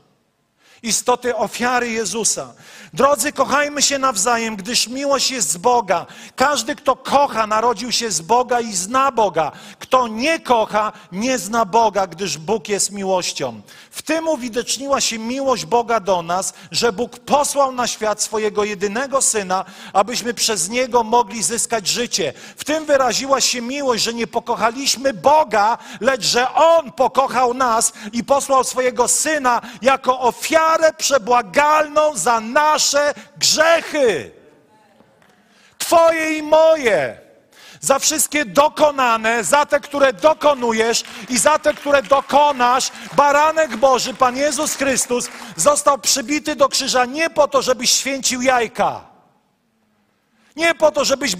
istoty 0.85 1.35
ofiary 1.35 1.89
Jezusa. 1.89 2.53
Drodzy, 2.93 3.31
kochajmy 3.31 3.81
się 3.81 3.99
nawzajem, 3.99 4.55
gdyż 4.55 4.87
miłość 4.87 5.31
jest 5.31 5.51
z 5.51 5.57
Boga. 5.57 6.05
Każdy, 6.35 6.75
kto 6.75 6.95
kocha, 6.95 7.47
narodził 7.47 7.91
się 7.91 8.11
z 8.11 8.21
Boga 8.21 8.59
i 8.59 8.73
zna 8.73 9.11
Boga. 9.11 9.51
Kto 9.79 10.07
nie 10.07 10.39
kocha, 10.39 10.91
nie 11.11 11.39
zna 11.39 11.65
Boga, 11.65 12.07
gdyż 12.07 12.37
Bóg 12.37 12.69
jest 12.69 12.91
miłością. 12.91 13.61
W 13.95 14.01
tym 14.01 14.27
uwidoczniła 14.27 15.01
się 15.01 15.19
miłość 15.19 15.65
Boga 15.65 15.99
do 15.99 16.21
nas, 16.21 16.53
że 16.71 16.93
Bóg 16.93 17.19
posłał 17.19 17.71
na 17.71 17.87
świat 17.87 18.21
swojego 18.21 18.63
jedynego 18.63 19.21
Syna, 19.21 19.65
abyśmy 19.93 20.33
przez 20.33 20.69
Niego 20.69 21.03
mogli 21.03 21.43
zyskać 21.43 21.87
życie. 21.87 22.33
W 22.57 22.63
tym 22.63 22.85
wyraziła 22.85 23.41
się 23.41 23.61
miłość, 23.61 24.03
że 24.03 24.13
nie 24.13 24.27
pokochaliśmy 24.27 25.13
Boga, 25.13 25.77
lecz 26.01 26.23
że 26.23 26.53
On 26.53 26.91
pokochał 26.91 27.53
nas 27.53 27.93
i 28.13 28.23
posłał 28.23 28.63
swojego 28.63 29.07
Syna 29.07 29.61
jako 29.81 30.19
ofiarę 30.19 30.93
przebłagalną 30.93 32.17
za 32.17 32.39
nasze 32.39 33.13
grzechy. 33.37 34.31
Twoje 35.77 36.37
i 36.37 36.43
moje 36.43 37.24
za 37.81 37.99
wszystkie 37.99 38.45
dokonane, 38.45 39.43
za 39.43 39.65
te, 39.65 39.79
które 39.79 40.13
dokonujesz 40.13 41.03
i 41.29 41.37
za 41.37 41.59
te, 41.59 41.73
które 41.73 42.03
dokonasz. 42.03 42.91
Baranek 43.15 43.77
Boży, 43.77 44.13
Pan 44.13 44.37
Jezus 44.37 44.75
Chrystus, 44.75 45.29
został 45.55 45.97
przybity 45.97 46.55
do 46.55 46.69
krzyża 46.69 47.05
nie 47.05 47.29
po 47.29 47.47
to, 47.47 47.61
żebyś 47.61 47.91
święcił 47.91 48.41
jajka. 48.41 49.01
Nie 50.55 50.75
po 50.75 50.91
to, 50.91 51.05
żebyś 51.05 51.35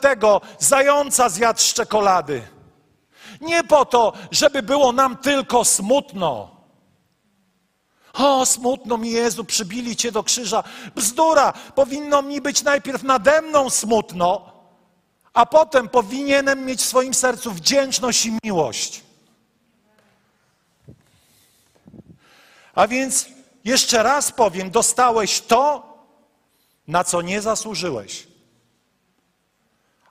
tego 0.00 0.40
zająca 0.58 1.28
zjadł 1.28 1.60
z 1.60 1.74
czekolady. 1.74 2.42
Nie 3.40 3.64
po 3.64 3.84
to, 3.84 4.12
żeby 4.30 4.62
było 4.62 4.92
nam 4.92 5.16
tylko 5.16 5.64
smutno. 5.64 6.56
O, 8.12 8.46
smutno 8.46 8.96
mi 8.96 9.10
Jezu, 9.10 9.44
przybili 9.44 9.96
Cię 9.96 10.12
do 10.12 10.22
krzyża. 10.22 10.64
Bzdura, 10.94 11.52
powinno 11.74 12.22
mi 12.22 12.40
być 12.40 12.62
najpierw 12.62 13.02
nade 13.02 13.42
mną 13.42 13.70
smutno, 13.70 14.55
a 15.36 15.46
potem 15.46 15.88
powinienem 15.88 16.64
mieć 16.64 16.80
w 16.80 16.84
swoim 16.84 17.14
sercu 17.14 17.52
wdzięczność 17.52 18.26
i 18.26 18.38
miłość. 18.44 19.02
A 22.74 22.88
więc 22.88 23.26
jeszcze 23.64 24.02
raz 24.02 24.32
powiem, 24.32 24.70
dostałeś 24.70 25.40
to, 25.40 25.92
na 26.88 27.04
co 27.04 27.22
nie 27.22 27.42
zasłużyłeś, 27.42 28.26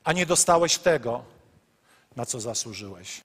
a 0.03 0.13
nie 0.13 0.25
dostałeś 0.25 0.77
tego, 0.77 1.24
na 2.15 2.25
co 2.25 2.39
zasłużyłeś. 2.39 3.22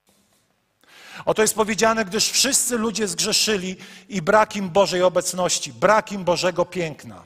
Oto 1.24 1.42
jest 1.42 1.54
powiedziane, 1.54 2.04
gdyż 2.04 2.30
wszyscy 2.30 2.78
ludzie 2.78 3.08
zgrzeszyli 3.08 3.76
i 4.08 4.22
brak 4.22 4.56
im 4.56 4.70
Bożej 4.70 5.02
obecności, 5.02 5.72
brak 5.72 6.12
im 6.12 6.24
Bożego 6.24 6.64
piękna. 6.64 7.24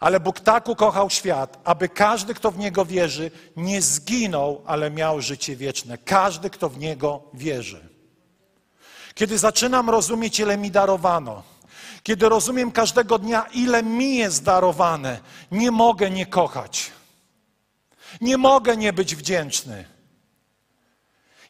Ale 0.00 0.20
Bóg 0.20 0.40
tak 0.40 0.68
ukochał 0.68 1.10
świat, 1.10 1.58
aby 1.64 1.88
każdy, 1.88 2.34
kto 2.34 2.50
w 2.50 2.58
Niego 2.58 2.84
wierzy, 2.84 3.30
nie 3.56 3.82
zginął, 3.82 4.62
ale 4.66 4.90
miał 4.90 5.20
życie 5.20 5.56
wieczne. 5.56 5.98
Każdy, 5.98 6.50
kto 6.50 6.68
w 6.68 6.78
Niego 6.78 7.22
wierzy. 7.34 7.88
Kiedy 9.14 9.38
zaczynam 9.38 9.90
rozumieć, 9.90 10.40
ile 10.40 10.56
mi 10.56 10.70
darowano, 10.70 11.42
kiedy 12.02 12.28
rozumiem 12.28 12.72
każdego 12.72 13.18
dnia, 13.18 13.46
ile 13.54 13.82
mi 13.82 14.16
jest 14.16 14.44
darowane, 14.44 15.20
nie 15.50 15.70
mogę 15.70 16.10
nie 16.10 16.26
kochać. 16.26 16.90
Nie 18.20 18.38
mogę 18.38 18.76
nie 18.76 18.92
być 18.92 19.16
wdzięczny. 19.16 19.84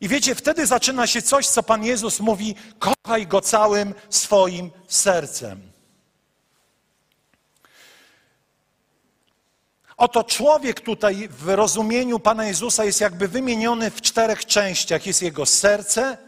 I 0.00 0.08
wiecie, 0.08 0.34
wtedy 0.34 0.66
zaczyna 0.66 1.06
się 1.06 1.22
coś, 1.22 1.46
co 1.46 1.62
Pan 1.62 1.84
Jezus 1.84 2.20
mówi: 2.20 2.54
kochaj 2.78 3.26
go 3.26 3.40
całym 3.40 3.94
swoim 4.08 4.70
sercem. 4.88 5.69
Oto 10.00 10.24
człowiek 10.24 10.80
tutaj 10.80 11.28
w 11.28 11.48
rozumieniu 11.48 12.18
Pana 12.18 12.44
Jezusa 12.44 12.84
jest 12.84 13.00
jakby 13.00 13.28
wymieniony 13.28 13.90
w 13.90 14.00
czterech 14.00 14.46
częściach. 14.46 15.06
Jest 15.06 15.22
jego 15.22 15.46
serce, 15.46 16.18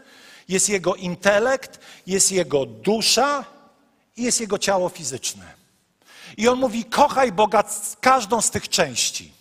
jest 0.49 0.69
jego 0.69 0.95
intelekt, 0.95 1.81
jest 2.07 2.33
jego 2.33 2.67
dusza 2.67 3.45
i 4.17 4.23
jest 4.23 4.41
jego 4.41 4.59
ciało 4.59 4.88
fizyczne. 4.88 5.55
I 6.37 6.49
on 6.49 6.59
mówi: 6.59 6.85
kochaj 6.85 7.33
Boga 7.33 7.64
każdą 8.00 8.41
z 8.41 8.50
tych 8.50 8.69
części. 8.69 9.33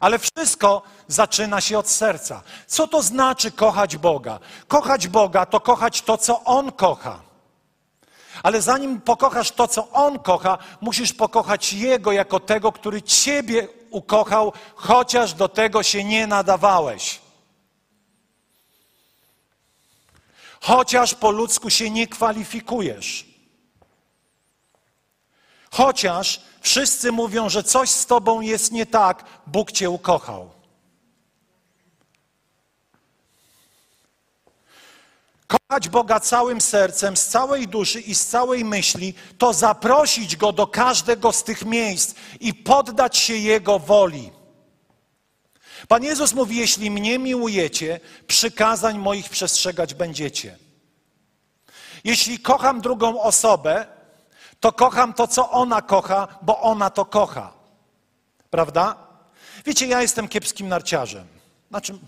Ale 0.00 0.18
wszystko 0.18 0.82
zaczyna 1.08 1.60
się 1.60 1.78
od 1.78 1.88
serca. 1.88 2.42
Co 2.66 2.88
to 2.88 3.02
znaczy 3.02 3.50
kochać 3.50 3.96
Boga? 3.96 4.38
Kochać 4.68 5.08
Boga 5.08 5.46
to 5.46 5.60
kochać 5.60 6.02
to, 6.02 6.18
co 6.18 6.44
On 6.44 6.72
kocha. 6.72 7.29
Ale 8.42 8.62
zanim 8.62 9.00
pokochasz 9.00 9.50
to, 9.50 9.68
co 9.68 9.88
On 9.88 10.18
kocha, 10.18 10.58
musisz 10.80 11.12
pokochać 11.12 11.72
Jego 11.72 12.12
jako 12.12 12.40
tego, 12.40 12.72
który 12.72 13.02
Ciebie 13.02 13.68
ukochał, 13.90 14.52
chociaż 14.74 15.34
do 15.34 15.48
tego 15.48 15.82
się 15.82 16.04
nie 16.04 16.26
nadawałeś. 16.26 17.20
Chociaż 20.60 21.14
po 21.14 21.30
ludzku 21.30 21.70
się 21.70 21.90
nie 21.90 22.06
kwalifikujesz. 22.06 23.26
Chociaż 25.70 26.40
wszyscy 26.60 27.12
mówią, 27.12 27.48
że 27.48 27.62
coś 27.62 27.90
z 27.90 28.06
Tobą 28.06 28.40
jest 28.40 28.72
nie 28.72 28.86
tak, 28.86 29.24
Bóg 29.46 29.72
Cię 29.72 29.90
ukochał. 29.90 30.59
Kochać 35.50 35.88
Boga 35.88 36.20
całym 36.20 36.60
sercem, 36.60 37.16
z 37.16 37.26
całej 37.26 37.68
duszy 37.68 38.00
i 38.00 38.14
z 38.14 38.26
całej 38.26 38.64
myśli, 38.64 39.14
to 39.38 39.52
zaprosić 39.52 40.36
Go 40.36 40.52
do 40.52 40.66
każdego 40.66 41.32
z 41.32 41.44
tych 41.44 41.64
miejsc 41.64 42.14
i 42.40 42.54
poddać 42.54 43.16
się 43.16 43.36
Jego 43.36 43.78
woli. 43.78 44.30
Pan 45.88 46.04
Jezus 46.04 46.34
mówi: 46.34 46.56
Jeśli 46.56 46.90
mnie 46.90 47.18
miłujecie, 47.18 48.00
przykazań 48.26 48.98
moich 48.98 49.28
przestrzegać 49.28 49.94
będziecie. 49.94 50.58
Jeśli 52.04 52.38
kocham 52.38 52.80
drugą 52.80 53.22
osobę, 53.22 53.86
to 54.60 54.72
kocham 54.72 55.14
to, 55.14 55.28
co 55.28 55.50
ona 55.50 55.82
kocha, 55.82 56.28
bo 56.42 56.60
ona 56.60 56.90
to 56.90 57.04
kocha. 57.04 57.52
Prawda? 58.50 58.96
Wiecie, 59.66 59.86
ja 59.86 60.02
jestem 60.02 60.28
kiepskim 60.28 60.68
narciarzem. 60.68 61.26
Znaczy, 61.70 61.98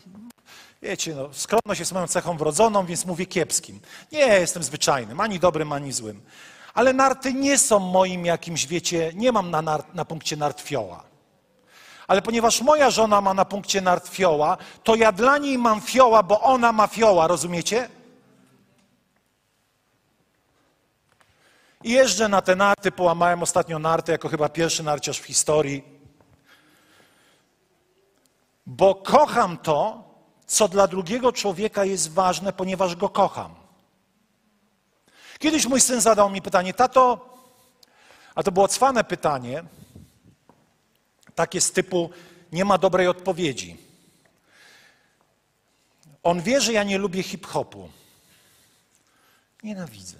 wiecie, 0.82 1.14
no, 1.14 1.28
skromność 1.32 1.80
jest 1.80 1.92
moją 1.92 2.06
cechą 2.06 2.36
wrodzoną, 2.36 2.86
więc 2.86 3.06
mówię 3.06 3.26
kiepskim. 3.26 3.80
Nie 4.12 4.18
jestem 4.18 4.62
zwyczajnym, 4.62 5.20
ani 5.20 5.38
dobrym, 5.38 5.72
ani 5.72 5.92
złym. 5.92 6.22
Ale 6.74 6.92
narty 6.92 7.34
nie 7.34 7.58
są 7.58 7.78
moim 7.78 8.26
jakimś, 8.26 8.66
wiecie, 8.66 9.12
nie 9.14 9.32
mam 9.32 9.50
na, 9.50 9.62
nart, 9.62 9.94
na 9.94 10.04
punkcie 10.04 10.36
nartwioła. 10.36 11.04
Ale 12.06 12.22
ponieważ 12.22 12.60
moja 12.60 12.90
żona 12.90 13.20
ma 13.20 13.34
na 13.34 13.44
punkcie 13.44 13.80
nartwioła, 13.80 14.56
to 14.84 14.94
ja 14.94 15.12
dla 15.12 15.38
niej 15.38 15.58
mam 15.58 15.80
fioła, 15.80 16.22
bo 16.22 16.40
ona 16.40 16.72
ma 16.72 16.86
fioła, 16.86 17.26
rozumiecie? 17.26 17.88
I 21.84 21.90
jeżdżę 21.90 22.28
na 22.28 22.42
te 22.42 22.56
narty, 22.56 22.92
połamałem 22.92 23.42
ostatnio 23.42 23.78
narty 23.78 24.12
jako 24.12 24.28
chyba 24.28 24.48
pierwszy 24.48 24.82
narciarz 24.82 25.20
w 25.20 25.24
historii. 25.24 25.84
Bo 28.66 28.94
kocham 28.94 29.58
to, 29.58 30.11
co 30.52 30.68
dla 30.68 30.86
drugiego 30.86 31.32
człowieka 31.32 31.84
jest 31.84 32.12
ważne, 32.12 32.52
ponieważ 32.52 32.96
go 32.96 33.08
kocham. 33.08 33.54
Kiedyś 35.38 35.66
mój 35.66 35.80
syn 35.80 36.00
zadał 36.00 36.30
mi 36.30 36.42
pytanie, 36.42 36.74
tato, 36.74 37.34
a 38.34 38.42
to 38.42 38.52
było 38.52 38.68
cwane 38.68 39.04
pytanie, 39.04 39.64
takie 41.34 41.60
z 41.60 41.72
typu 41.72 42.10
nie 42.52 42.64
ma 42.64 42.78
dobrej 42.78 43.08
odpowiedzi. 43.08 43.76
On 46.22 46.42
wie, 46.42 46.60
że 46.60 46.72
ja 46.72 46.82
nie 46.82 46.98
lubię 46.98 47.22
hip-hopu. 47.22 47.88
Nienawidzę. 49.62 50.18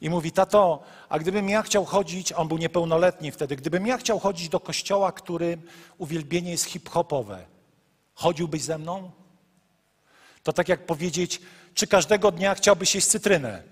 I 0.00 0.10
mówi, 0.10 0.32
tato, 0.32 0.82
a 1.08 1.18
gdybym 1.18 1.48
ja 1.48 1.62
chciał 1.62 1.84
chodzić, 1.84 2.32
on 2.32 2.48
był 2.48 2.58
niepełnoletni 2.58 3.30
wtedy, 3.30 3.56
gdybym 3.56 3.86
ja 3.86 3.98
chciał 3.98 4.18
chodzić 4.18 4.48
do 4.48 4.60
kościoła, 4.60 5.12
którym 5.12 5.62
uwielbienie 5.98 6.50
jest 6.50 6.64
hip-hopowe, 6.64 7.55
chodziłbyś 8.16 8.62
ze 8.62 8.78
mną? 8.78 9.10
To 10.42 10.52
tak 10.52 10.68
jak 10.68 10.86
powiedzieć, 10.86 11.40
czy 11.74 11.86
każdego 11.86 12.32
dnia 12.32 12.54
chciałbyś 12.54 12.94
jeść 12.94 13.06
cytrynę? 13.06 13.62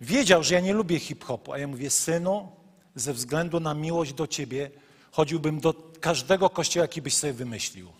Wiedział, 0.00 0.42
że 0.42 0.54
ja 0.54 0.60
nie 0.60 0.72
lubię 0.72 0.98
hip-hopu, 0.98 1.52
a 1.52 1.58
ja 1.58 1.66
mówię, 1.66 1.90
synu, 1.90 2.52
ze 2.94 3.12
względu 3.12 3.60
na 3.60 3.74
miłość 3.74 4.12
do 4.12 4.26
ciebie, 4.26 4.70
chodziłbym 5.12 5.60
do 5.60 5.74
każdego 6.00 6.50
kościoła, 6.50 6.84
jaki 6.84 7.02
byś 7.02 7.14
sobie 7.14 7.32
wymyślił. 7.32 7.92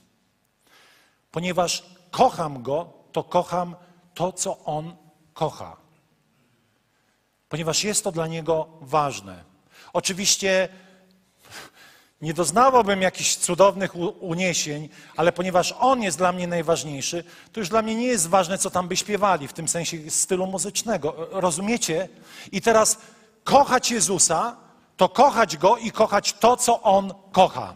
Ponieważ 1.31 1.87
kocham 2.11 2.63
go, 2.63 2.93
to 3.13 3.25
kocham 3.25 3.77
to, 4.15 4.33
co 4.33 4.65
on 4.65 4.97
kocha 5.35 5.87
ponieważ 7.49 7.85
jest 7.85 8.05
to 8.05 8.13
dla 8.13 8.27
niego 8.27 8.69
ważne. 8.81 9.45
Oczywiście 9.93 10.69
nie 12.20 12.35
doznawałbym 12.35 13.02
jakichś 13.02 13.37
cudownych 13.37 13.96
uniesień, 14.20 14.88
ale 15.16 15.33
ponieważ 15.33 15.74
on 15.81 16.02
jest 16.02 16.18
dla 16.18 16.33
mnie 16.33 16.46
najważniejszy, 16.46 17.24
to 17.52 17.61
już 17.61 17.68
dla 17.68 17.83
mnie 17.83 17.94
nie 17.94 18.07
jest 18.07 18.29
ważne, 18.29 18.59
co 18.59 18.70
tam 18.70 18.88
by 18.88 18.96
śpiewali, 18.96 19.48
w 19.48 19.52
tym 19.52 19.68
sensie 19.68 20.11
stylu 20.11 20.46
muzycznego. 20.46 21.14
Rozumiecie? 21.31 22.09
I 22.52 22.61
teraz 22.61 22.98
kochać 23.44 23.90
Jezusa, 23.90 24.57
to 24.96 25.09
kochać 25.09 25.57
Go 25.57 25.76
i 25.76 25.90
kochać 25.90 26.33
to, 26.33 26.57
co 26.57 26.83
On 26.83 27.14
kocha. 27.33 27.74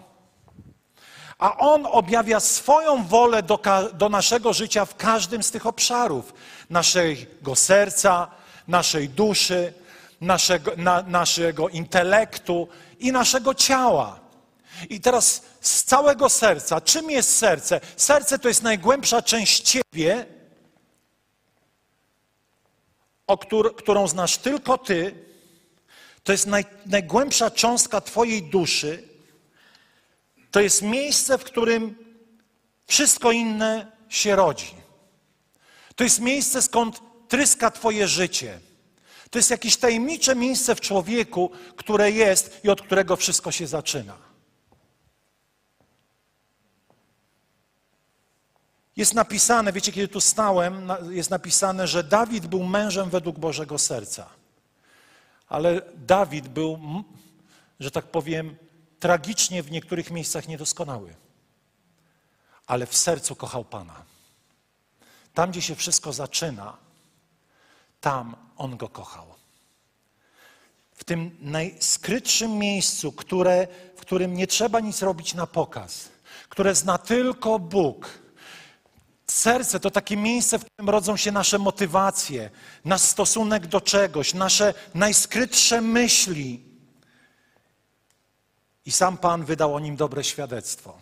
A 1.39 1.57
On 1.57 1.87
objawia 1.87 2.41
swoją 2.41 3.05
wolę 3.07 3.43
do, 3.43 3.59
do 3.93 4.09
naszego 4.09 4.53
życia 4.53 4.85
w 4.85 4.97
każdym 4.97 5.43
z 5.43 5.51
tych 5.51 5.67
obszarów 5.67 6.35
naszego 6.71 7.57
serca, 7.57 8.29
naszej 8.69 9.09
duszy, 9.09 9.73
naszego, 10.21 10.73
na, 10.77 11.03
naszego 11.03 11.69
intelektu 11.69 12.69
i 12.99 13.13
naszego 13.13 13.55
ciała. 13.55 14.20
I 14.89 15.01
teraz 15.01 15.43
z 15.61 15.85
całego 15.85 16.29
serca, 16.29 16.81
czym 16.81 17.11
jest 17.11 17.37
serce? 17.37 17.81
Serce 17.97 18.39
to 18.39 18.49
jest 18.49 18.63
najgłębsza 18.63 19.23
część 19.23 19.61
ciebie, 19.61 20.27
któr, 23.41 23.77
którą 23.77 24.09
znasz 24.09 24.37
tylko 24.37 24.79
ty. 24.79 25.15
To 26.25 26.33
jest 26.33 26.47
naj, 26.47 26.65
najgłębsza 26.87 27.51
cząstka 27.51 28.01
twojej 28.01 28.43
duszy. 28.43 29.09
To 30.51 30.61
jest 30.61 30.83
miejsce, 30.83 31.39
w 31.39 31.45
którym 31.45 31.95
wszystko 32.87 33.33
inne 33.33 33.93
się 34.09 34.37
rodzi. 34.37 34.75
To 35.97 36.05
jest 36.05 36.21
miejsce, 36.21 36.63
skąd 36.63 37.01
tryska 37.29 37.71
Twoje 37.71 38.09
życie. 38.09 38.61
To 39.31 39.39
jest 39.39 39.51
jakieś 39.51 39.77
tajemnicze 39.77 40.37
miejsce 40.37 40.75
w 40.75 40.81
człowieku, 40.81 41.51
które 41.77 42.11
jest 42.11 42.61
i 42.65 42.69
od 42.69 42.83
którego 42.83 43.17
wszystko 43.17 43.53
się 43.53 43.67
zaczyna. 43.67 44.30
Jest 48.97 49.15
napisane, 49.15 49.73
wiecie, 49.73 49.93
kiedy 49.93 50.09
tu 50.09 50.21
stałem, 50.21 50.93
jest 51.11 51.31
napisane, 51.31 51.89
że 51.89 52.05
Dawid 52.05 52.47
był 52.47 52.65
mężem 52.65 53.11
według 53.11 53.39
Bożego 53.39 53.79
serca. 53.79 54.27
Ale 55.49 55.83
Dawid 55.95 56.49
był, 56.49 56.79
że 57.81 57.91
tak 57.91 58.05
powiem, 58.05 58.57
tragicznie 59.01 59.63
w 59.63 59.71
niektórych 59.71 60.11
miejscach 60.11 60.49
niedoskonały. 60.49 61.15
Ale 62.67 62.87
w 62.87 62.97
sercu 62.97 63.37
kochał 63.37 63.65
Pana. 63.65 64.03
Tam, 65.35 65.51
gdzie 65.51 65.63
się 65.63 65.75
wszystko 65.75 66.13
zaczyna, 66.13 66.77
tam 68.01 68.37
on 68.57 68.77
go 68.77 68.89
kochał. 68.89 69.27
W 70.95 71.05
tym 71.05 71.37
najskrytszym 71.41 72.59
miejscu, 72.59 73.13
które, 73.13 73.69
w 73.97 74.01
którym 74.01 74.35
nie 74.35 74.47
trzeba 74.47 74.81
nic 74.81 75.03
robić 75.03 75.35
na 75.35 75.47
pokaz, 75.47 76.09
które 76.49 76.75
zna 76.75 76.99
tylko 76.99 77.59
Bóg. 77.59 78.20
Serce 79.31 79.81
to 79.81 79.91
takie 79.91 80.17
miejsce, 80.17 80.59
w 80.59 80.65
którym 80.65 80.91
rodzą 80.91 81.17
się 81.17 81.33
nasze 81.33 81.59
motywacje, 81.59 82.51
nasz 82.85 83.01
stosunek 83.01 83.67
do 83.67 83.81
czegoś, 83.81 84.35
nasze 84.35 84.75
najskrytsze 84.95 85.81
myśli. 85.81 86.65
I 88.87 88.93
sam 88.93 89.19
Pan 89.19 89.45
wydał 89.45 89.75
o 89.75 89.81
nim 89.81 89.97
dobre 89.97 90.25
świadectwo. 90.25 90.99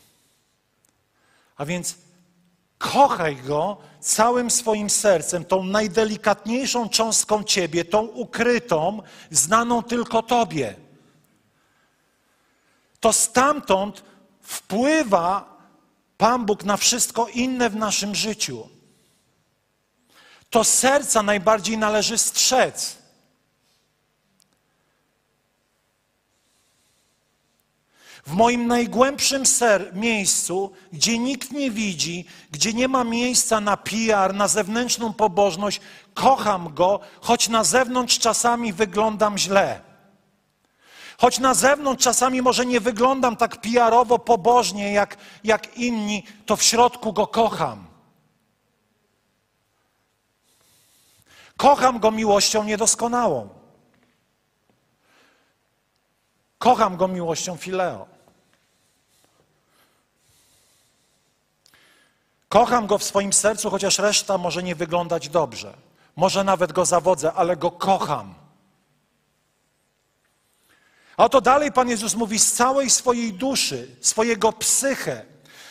A 1.57 1.65
więc 1.65 1.95
Kochaj 2.79 3.37
Go 3.37 3.77
całym 4.01 4.51
swoim 4.51 4.91
sercem, 4.91 5.45
tą 5.45 5.65
najdelikatniejszą 5.65 6.89
cząstką 6.89 7.45
Ciebie, 7.45 7.85
tą 7.85 8.01
ukrytą, 8.01 9.03
znaną 9.31 9.83
tylko 9.83 10.23
Tobie. 10.23 10.75
to 13.01 13.13
stamtąd 13.13 14.05
wpływa 14.43 15.58
Pan 16.19 16.47
Bóg 16.47 16.65
na 16.65 16.77
wszystko 16.77 17.29
inne 17.29 17.71
w 17.71 17.77
naszym 17.77 18.15
życiu. 18.15 18.69
To 20.51 20.65
serca 20.65 21.23
najbardziej 21.23 21.79
należy 21.79 22.19
strzec. 22.19 22.99
W 28.27 28.33
moim 28.33 28.67
najgłębszym 28.67 29.47
ser 29.47 29.95
miejscu, 29.95 30.73
gdzie 30.93 31.19
nikt 31.19 31.51
nie 31.51 31.71
widzi, 31.71 32.25
gdzie 32.51 32.73
nie 32.73 32.89
ma 32.89 33.05
miejsca 33.05 33.61
na 33.61 33.77
PR, 33.77 34.35
na 34.35 34.49
zewnętrzną 34.49 35.13
pobożność, 35.13 35.81
kocham 36.15 36.75
go, 36.75 37.01
choć 37.21 37.49
na 37.49 37.65
zewnątrz 37.65 38.19
czasami 38.19 38.73
wyglądam 38.73 39.39
źle. 39.39 39.88
Choć 41.21 41.39
na 41.39 41.55
zewnątrz 41.55 42.05
czasami 42.05 42.43
może 42.43 42.67
nie 42.67 42.81
wyglądam 42.81 43.37
tak 43.37 43.61
PR-owo 43.61 44.19
pobożnie 44.19 44.93
jak, 44.93 45.17
jak 45.45 45.77
inni, 45.77 46.23
to 46.47 46.57
w 46.57 46.63
środku 46.63 47.13
go 47.13 47.27
kocham. 47.27 47.87
Kocham 51.57 51.99
go 51.99 52.11
miłością 52.11 52.65
niedoskonałą. 52.65 53.49
Kocham 56.59 56.97
go 56.97 57.09
miłością 57.09 57.57
fileo. 57.57 58.07
Kocham 62.49 62.87
go 62.87 62.99
w 62.99 63.05
swoim 63.05 63.33
sercu, 63.33 63.71
chociaż 63.71 63.99
reszta 63.99 64.39
może 64.39 64.63
nie 64.63 64.75
wyglądać 64.75 65.29
dobrze. 65.29 65.75
Może 66.17 66.45
nawet 66.45 66.73
go 66.73 66.85
zawodzę, 66.85 67.33
ale 67.33 67.57
go 67.57 67.71
kocham. 67.71 68.48
Oto 71.19 71.41
dalej 71.41 71.73
Pan 71.73 71.89
Jezus 71.89 72.15
mówi 72.15 72.39
z 72.39 72.53
całej 72.53 72.91
swojej 72.91 73.33
duszy, 73.33 73.89
swojego 74.01 74.53
psyche, 74.53 75.25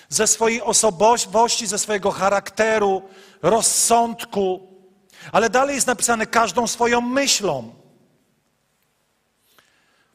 ze 0.10 0.28
swojej 0.28 0.62
osobowości, 0.62 1.68
ze 1.68 1.80
swojego 1.80 2.12
charakteru, 2.12 3.02
rozsądku, 3.42 4.68
ale 5.32 5.50
dalej 5.50 5.76
jest 5.76 5.88
napisane 5.88 6.26
każdą 6.26 6.68
swoją 6.68 7.02
myślą. 7.02 7.76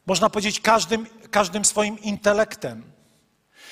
Można 0.05 0.29
powiedzieć 0.29 0.59
każdym, 0.59 1.07
każdym 1.31 1.65
swoim 1.65 1.99
intelektem. 1.99 2.83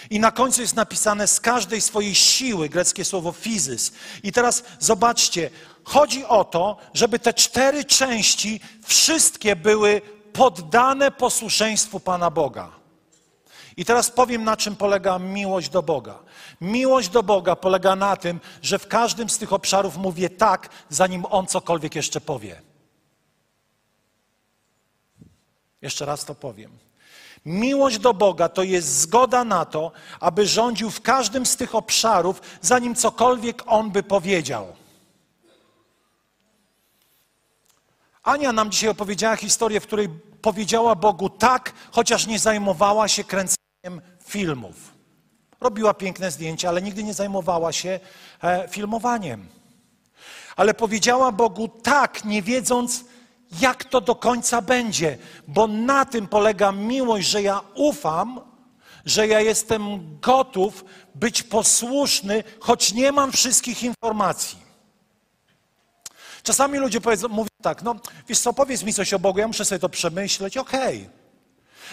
I 0.10 0.20
na 0.20 0.32
końcu 0.32 0.62
jest 0.62 0.76
napisane 0.76 1.28
z 1.28 1.40
każdej 1.40 1.82
swojej 1.82 2.16
siły, 2.16 2.70
greckie 2.70 3.06
słowo 3.06 3.32
fizys. 3.32 3.92
I 4.24 4.32
teraz 4.32 4.64
zobaczcie, 4.80 5.50
chodzi 5.84 6.26
o 6.26 6.44
to, 6.44 6.78
żeby 6.94 7.20
te 7.20 7.34
cztery 7.34 7.86
części 7.86 8.60
wszystkie 8.84 9.56
były 9.56 10.02
poddane 10.34 11.12
posłuszeństwu 11.12 12.00
Pana 12.00 12.32
Boga. 12.32 12.82
I 13.78 13.86
teraz 13.86 14.12
powiem, 14.12 14.44
na 14.44 14.58
czym 14.58 14.76
polega 14.76 15.20
miłość 15.20 15.70
do 15.70 15.84
Boga. 15.84 16.20
Miłość 16.62 17.10
do 17.10 17.24
Boga 17.24 17.56
polega 17.56 17.96
na 17.96 18.18
tym, 18.18 18.40
że 18.62 18.80
w 18.80 18.88
każdym 18.88 19.30
z 19.30 19.38
tych 19.38 19.54
obszarów 19.54 19.98
mówię 19.98 20.30
tak, 20.30 20.70
zanim 20.90 21.26
On 21.30 21.48
cokolwiek 21.48 21.96
jeszcze 21.96 22.22
powie. 22.22 22.62
Jeszcze 25.82 26.06
raz 26.06 26.26
to 26.26 26.36
powiem. 26.36 26.72
Miłość 27.46 28.00
do 28.00 28.14
Boga 28.14 28.50
to 28.50 28.64
jest 28.64 29.00
zgoda 29.00 29.44
na 29.44 29.66
to, 29.66 29.92
aby 30.20 30.48
rządził 30.48 30.90
w 30.90 31.02
każdym 31.02 31.46
z 31.46 31.56
tych 31.56 31.76
obszarów, 31.76 32.42
zanim 32.62 32.96
cokolwiek 32.96 33.64
On 33.66 33.92
by 33.92 34.04
powiedział. 34.04 34.81
Ania 38.24 38.52
nam 38.52 38.72
dzisiaj 38.72 38.90
opowiedziała 38.90 39.36
historię, 39.36 39.80
w 39.80 39.88
której 39.88 40.10
powiedziała 40.42 40.96
Bogu 40.96 41.30
tak, 41.30 41.74
chociaż 41.92 42.28
nie 42.28 42.40
zajmowała 42.40 43.08
się 43.08 43.24
kręceniem 43.24 44.02
filmów. 44.26 44.76
Robiła 45.62 45.94
piękne 45.94 46.32
zdjęcia, 46.32 46.70
ale 46.70 46.82
nigdy 46.82 47.04
nie 47.04 47.14
zajmowała 47.14 47.72
się 47.72 48.00
e, 48.44 48.68
filmowaniem. 48.68 49.48
Ale 50.56 50.74
powiedziała 50.74 51.32
Bogu 51.32 51.68
tak, 51.68 52.26
nie 52.26 52.42
wiedząc, 52.42 53.06
jak 53.62 53.84
to 53.84 54.02
do 54.02 54.16
końca 54.16 54.62
będzie, 54.62 55.18
bo 55.48 55.68
na 55.68 56.06
tym 56.06 56.28
polega 56.28 56.72
miłość, 56.72 57.28
że 57.28 57.42
ja 57.42 57.62
ufam, 57.76 58.42
że 59.06 59.28
ja 59.28 59.40
jestem 59.40 60.00
gotów 60.20 60.86
być 61.16 61.44
posłuszny, 61.44 62.44
choć 62.60 62.94
nie 62.94 63.12
mam 63.12 63.32
wszystkich 63.32 63.84
informacji. 63.84 64.71
Czasami 66.44 66.78
ludzie 66.78 67.02
powiedzą, 67.02 67.28
mówią 67.28 67.48
tak, 67.62 67.84
no 67.84 67.96
wiesz 68.28 68.40
co, 68.40 68.54
powiedz 68.54 68.84
mi 68.84 68.94
coś 68.94 69.14
o 69.14 69.20
Bogu, 69.20 69.40
ja 69.40 69.48
muszę 69.48 69.66
sobie 69.66 69.80
to 69.80 69.90
przemyśleć, 69.90 70.58
okej. 70.58 70.98
Okay. 70.98 71.22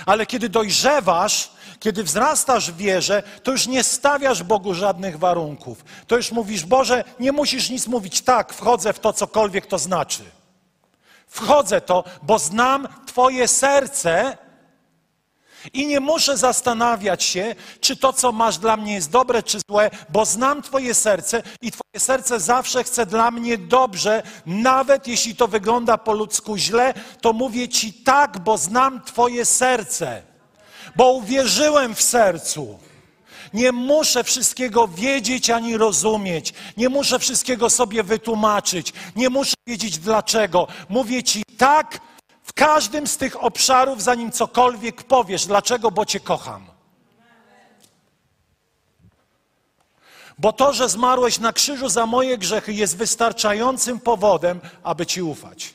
Ale 0.07 0.27
kiedy 0.27 0.49
dojrzewasz, 0.49 1.51
kiedy 1.81 2.05
wzrastasz 2.05 2.73
w 2.73 2.77
wierze, 2.77 3.23
to 3.43 3.53
już 3.53 3.67
nie 3.67 3.85
stawiasz 3.85 4.43
Bogu 4.43 4.75
żadnych 4.75 5.19
warunków. 5.19 5.85
To 6.07 6.17
już 6.17 6.33
mówisz, 6.33 6.65
Boże, 6.65 7.05
nie 7.21 7.33
musisz 7.33 7.71
nic 7.71 7.87
mówić, 7.87 8.21
tak, 8.21 8.53
wchodzę 8.53 8.93
w 8.93 9.01
to, 9.01 9.13
cokolwiek 9.13 9.67
to 9.67 9.79
znaczy. 9.79 10.25
Wchodzę 11.27 11.81
to, 11.81 12.05
bo 12.23 12.39
znam 12.39 12.89
Twoje 13.07 13.49
serce 13.49 14.37
i 15.73 15.87
nie 15.87 16.01
muszę 16.01 16.37
zastanawiać 16.37 17.23
się, 17.23 17.55
czy 17.81 17.97
to, 17.97 18.13
co 18.13 18.33
masz 18.33 18.59
dla 18.59 18.77
mnie 18.77 18.95
jest 18.95 19.11
dobre, 19.11 19.43
czy 19.43 19.59
złe, 19.71 19.91
bo 20.09 20.25
znam 20.25 20.63
Twoje 20.63 20.95
serce 20.95 21.43
i 21.63 21.71
Twoje 21.71 22.01
serce 22.01 22.41
zawsze 22.41 22.85
chce 22.85 23.07
dla 23.07 23.31
mnie 23.31 23.59
dobrze, 23.59 24.23
nawet 24.47 25.07
jeśli 25.07 25.37
to 25.37 25.49
wygląda 25.49 25.99
po 25.99 26.13
ludzku 26.13 26.57
źle, 26.57 26.95
to 27.21 27.33
mówię 27.33 27.69
Ci 27.69 27.93
tak, 27.93 28.39
bo 28.39 28.59
znam 28.59 29.03
Twoje 29.03 29.45
serce, 29.45 30.23
bo 30.97 31.13
uwierzyłem 31.13 31.95
w 31.95 32.03
sercu. 32.03 32.79
Nie 33.55 33.73
muszę 33.73 34.25
wszystkiego 34.25 34.89
wiedzieć 34.89 35.51
ani 35.51 35.77
rozumieć. 35.77 36.55
Nie 36.77 36.89
muszę 36.89 37.19
wszystkiego 37.19 37.71
sobie 37.71 38.03
wytłumaczyć. 38.03 38.93
Nie 39.17 39.31
muszę 39.31 39.55
wiedzieć 39.67 39.99
dlaczego. 39.99 40.67
Mówię 40.89 41.23
Ci 41.23 41.43
tak, 41.59 42.01
każdym 42.59 43.07
z 43.07 43.17
tych 43.17 43.45
obszarów, 43.45 44.03
zanim 44.03 44.33
cokolwiek 44.33 45.03
powiesz. 45.03 45.47
Dlaczego? 45.47 45.91
Bo 45.91 46.05
Cię 46.07 46.21
kocham. 46.21 46.67
Bo 50.39 50.53
to, 50.53 50.73
że 50.73 50.89
zmarłeś 50.89 51.39
na 51.39 51.53
krzyżu 51.53 51.89
za 51.89 52.07
moje 52.07 52.39
grzechy, 52.39 52.73
jest 52.73 52.97
wystarczającym 52.97 54.01
powodem, 54.01 54.61
aby 54.83 55.07
Ci 55.07 55.23
ufać. 55.23 55.75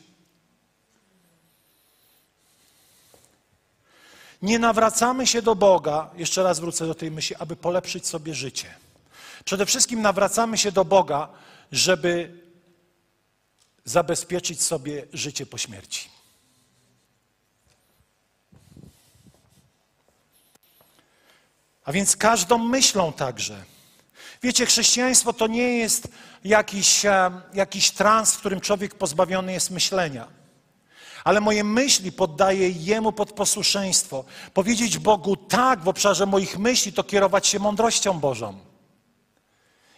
Nie 4.42 4.60
nawracamy 4.60 5.28
się 5.28 5.42
do 5.42 5.56
Boga, 5.56 6.10
jeszcze 6.16 6.44
raz 6.44 6.60
wrócę 6.60 6.88
do 6.88 6.96
tej 6.96 7.12
myśli, 7.12 7.36
aby 7.40 7.56
polepszyć 7.56 8.08
sobie 8.08 8.34
życie. 8.34 8.76
Przede 9.46 9.66
wszystkim 9.66 10.02
nawracamy 10.02 10.58
się 10.58 10.72
do 10.72 10.86
Boga, 10.86 11.28
żeby 11.72 12.40
zabezpieczyć 13.86 14.62
sobie 14.62 15.06
życie 15.14 15.46
po 15.46 15.58
śmierci. 15.58 16.14
A 21.86 21.92
więc 21.92 22.16
każdą 22.16 22.58
myślą 22.58 23.14
także. 23.14 23.64
Wiecie, 24.44 24.66
chrześcijaństwo 24.66 25.34
to 25.34 25.48
nie 25.48 25.78
jest 25.78 26.08
jakiś, 26.44 27.06
e, 27.06 27.32
jakiś 27.54 27.92
trans, 27.92 28.34
w 28.34 28.38
którym 28.38 28.62
człowiek 28.62 28.96
pozbawiony 28.96 29.54
jest 29.54 29.72
myślenia. 29.72 30.28
Ale 31.24 31.42
moje 31.42 31.64
myśli 31.64 32.12
poddaję 32.12 32.70
Jemu 32.70 33.12
pod 33.12 33.32
posłuszeństwo. 33.32 34.24
Powiedzieć 34.54 34.98
Bogu 34.98 35.36
tak 35.36 35.84
w 35.84 35.88
obszarze 35.88 36.26
moich 36.26 36.58
myśli, 36.58 36.94
to 36.94 37.04
kierować 37.04 37.48
się 37.48 37.60
mądrością 37.60 38.20
Bożą. 38.20 38.60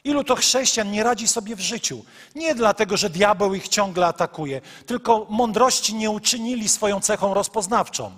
Ilu 0.03 0.23
to 0.23 0.35
chrześcijan 0.35 0.91
nie 0.91 1.03
radzi 1.03 1.27
sobie 1.27 1.55
w 1.55 1.59
życiu? 1.59 2.05
Nie 2.35 2.55
dlatego, 2.55 2.97
że 2.97 3.09
diabeł 3.09 3.53
ich 3.53 3.67
ciągle 3.67 4.07
atakuje, 4.07 4.61
tylko 4.85 5.27
mądrości 5.29 5.95
nie 5.95 6.09
uczynili 6.09 6.69
swoją 6.69 6.99
cechą 6.99 7.33
rozpoznawczą. 7.33 8.11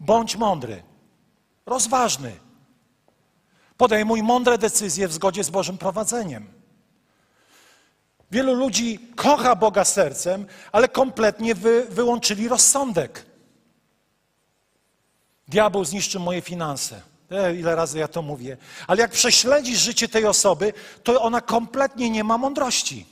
Bądź 0.00 0.36
mądry 0.36 0.82
rozważny. 1.66 2.32
Podejmuj 3.76 4.22
mądre 4.22 4.58
decyzje 4.58 5.08
w 5.08 5.12
zgodzie 5.12 5.44
z 5.44 5.50
Bożym 5.50 5.78
prowadzeniem. 5.78 6.46
Wielu 8.30 8.54
ludzi 8.54 8.98
kocha 9.16 9.56
Boga 9.56 9.84
sercem, 9.84 10.46
ale 10.72 10.88
kompletnie 10.88 11.54
wy, 11.54 11.86
wyłączyli 11.90 12.48
rozsądek. 12.48 13.26
Diabeł 15.48 15.84
zniszczy 15.84 16.18
moje 16.18 16.40
finanse. 16.40 17.00
E, 17.30 17.54
ile 17.54 17.74
razy 17.76 17.98
ja 17.98 18.08
to 18.08 18.22
mówię. 18.22 18.56
Ale 18.86 19.00
jak 19.00 19.10
prześledzisz 19.10 19.80
życie 19.80 20.08
tej 20.08 20.26
osoby, 20.26 20.72
to 21.02 21.22
ona 21.22 21.40
kompletnie 21.40 22.10
nie 22.10 22.24
ma 22.24 22.38
mądrości. 22.38 23.11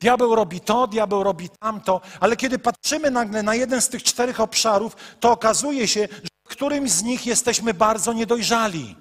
Diabeł 0.00 0.34
robi 0.34 0.60
to, 0.60 0.86
diabeł 0.86 1.22
robi 1.22 1.48
tamto, 1.48 2.00
ale 2.20 2.36
kiedy 2.36 2.58
patrzymy 2.58 3.10
nagle 3.10 3.42
na 3.42 3.54
jeden 3.54 3.82
z 3.82 3.88
tych 3.88 4.02
czterech 4.02 4.40
obszarów, 4.40 4.96
to 5.20 5.30
okazuje 5.30 5.88
się, 5.88 6.00
że 6.00 6.28
w 6.44 6.48
którymś 6.48 6.90
z 6.90 7.02
nich 7.02 7.26
jesteśmy 7.26 7.74
bardzo 7.74 8.12
niedojrzali. 8.12 8.96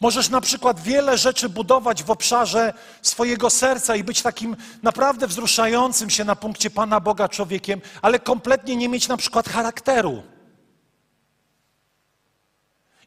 Możesz 0.00 0.28
na 0.28 0.40
przykład 0.40 0.80
wiele 0.80 1.18
rzeczy 1.18 1.48
budować 1.48 2.02
w 2.02 2.10
obszarze 2.10 2.72
swojego 3.02 3.50
serca 3.50 3.96
i 3.96 4.04
być 4.04 4.22
takim 4.22 4.56
naprawdę 4.82 5.26
wzruszającym 5.26 6.10
się 6.10 6.24
na 6.24 6.36
punkcie 6.36 6.70
Pana 6.70 7.00
Boga 7.00 7.28
człowiekiem, 7.28 7.80
ale 8.02 8.18
kompletnie 8.18 8.76
nie 8.76 8.88
mieć 8.88 9.08
na 9.08 9.16
przykład 9.16 9.48
charakteru. 9.48 10.22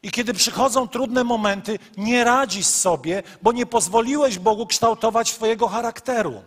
I 0.02 0.10
kiedy 0.10 0.34
przychodzą 0.34 0.88
trudne 0.88 1.24
momenty, 1.24 1.78
nie 1.96 2.24
radzisz 2.24 2.66
sobie, 2.66 3.22
bo 3.42 3.52
nie 3.52 3.66
pozwoliłeś 3.66 4.38
Bogu 4.38 4.66
kształtować 4.66 5.34
Twojego 5.34 5.68
charakteru. 5.68 6.42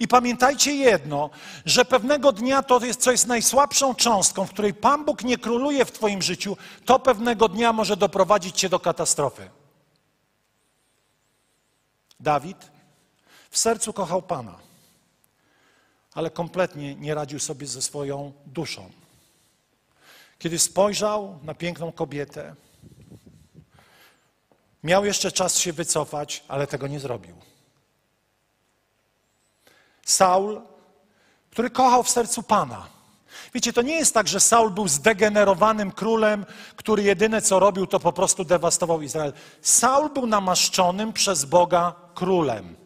I 0.00 0.08
pamiętajcie 0.08 0.74
jedno, 0.74 1.30
że 1.64 1.84
pewnego 1.84 2.32
dnia 2.32 2.62
to 2.62 2.84
jest, 2.84 3.00
co 3.00 3.10
jest 3.10 3.26
najsłabszą 3.26 3.94
cząstką, 3.94 4.46
w 4.46 4.50
której 4.50 4.74
Pan 4.74 5.04
Bóg 5.04 5.24
nie 5.24 5.38
króluje 5.38 5.84
w 5.84 5.92
Twoim 5.92 6.22
życiu, 6.22 6.56
to 6.84 6.98
pewnego 6.98 7.48
dnia 7.48 7.72
może 7.72 7.96
doprowadzić 7.96 8.56
Cię 8.56 8.68
do 8.68 8.80
katastrofy. 8.80 9.50
Dawid 12.20 12.70
w 13.50 13.58
sercu 13.58 13.92
kochał 13.92 14.22
Pana, 14.22 14.54
ale 16.14 16.30
kompletnie 16.30 16.94
nie 16.94 17.14
radził 17.14 17.38
sobie 17.38 17.66
ze 17.66 17.82
swoją 17.82 18.32
duszą. 18.46 18.99
Kiedy 20.40 20.58
spojrzał 20.58 21.38
na 21.42 21.54
piękną 21.54 21.92
kobietę, 21.92 22.54
miał 24.84 25.04
jeszcze 25.04 25.32
czas 25.32 25.58
się 25.58 25.72
wycofać, 25.72 26.44
ale 26.48 26.66
tego 26.66 26.86
nie 26.86 27.00
zrobił. 27.00 27.36
Saul, 30.06 30.60
który 31.50 31.70
kochał 31.70 32.02
w 32.02 32.10
sercu 32.10 32.42
Pana. 32.42 32.88
Wiecie, 33.54 33.72
to 33.72 33.82
nie 33.82 33.94
jest 33.94 34.14
tak, 34.14 34.28
że 34.28 34.40
Saul 34.40 34.70
był 34.70 34.88
zdegenerowanym 34.88 35.92
królem, 35.92 36.46
który 36.76 37.02
jedyne 37.02 37.42
co 37.42 37.58
robił, 37.58 37.86
to 37.86 38.00
po 38.00 38.12
prostu 38.12 38.44
dewastował 38.44 39.02
Izrael. 39.02 39.32
Saul 39.62 40.10
był 40.10 40.26
namaszczonym 40.26 41.12
przez 41.12 41.44
Boga 41.44 41.94
królem. 42.14 42.76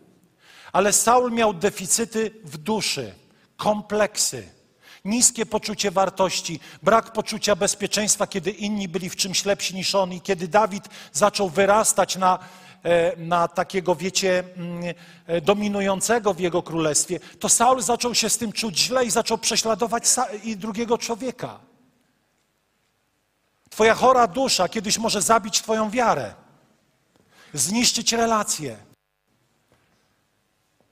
Ale 0.73 0.93
Saul 0.93 1.33
miał 1.33 1.55
deficyty 1.55 2.31
w 2.45 2.57
duszy, 2.57 3.15
kompleksy, 3.57 4.49
niskie 5.05 5.47
poczucie 5.47 5.91
wartości, 5.91 6.61
brak 6.83 7.13
poczucia 7.13 7.57
bezpieczeństwa, 7.57 8.27
kiedy 8.27 8.51
inni 8.51 8.89
byli 8.89 9.11
w 9.11 9.17
czymś 9.17 9.45
lepsi 9.45 9.75
niż 9.75 9.95
on. 9.95 10.13
I 10.13 10.21
kiedy 10.21 10.49
Dawid 10.49 10.89
zaczął 11.13 11.51
wyrastać 11.51 12.17
na 12.17 12.39
E, 12.85 13.17
na 13.17 13.49
takiego, 13.49 13.95
wiecie, 13.95 14.45
mm, 14.57 14.95
e, 15.27 15.41
dominującego 15.41 16.35
w 16.35 16.41
jego 16.41 16.63
królestwie, 16.63 17.21
to 17.41 17.49
Saul 17.49 17.83
zaczął 17.83 18.15
się 18.15 18.31
z 18.31 18.39
tym 18.39 18.53
czuć 18.53 18.79
źle 18.79 19.05
i 19.05 19.11
zaczął 19.11 19.39
prześladować 19.39 20.05
i 20.43 20.57
drugiego 20.57 20.99
człowieka. 20.99 21.59
Twoja 23.71 23.95
chora 23.95 24.27
dusza 24.27 24.69
kiedyś 24.69 24.99
może 24.99 25.23
zabić 25.23 25.63
Twoją 25.63 25.91
wiarę, 25.91 26.35
zniszczyć 27.55 28.13
relacje, 28.13 28.77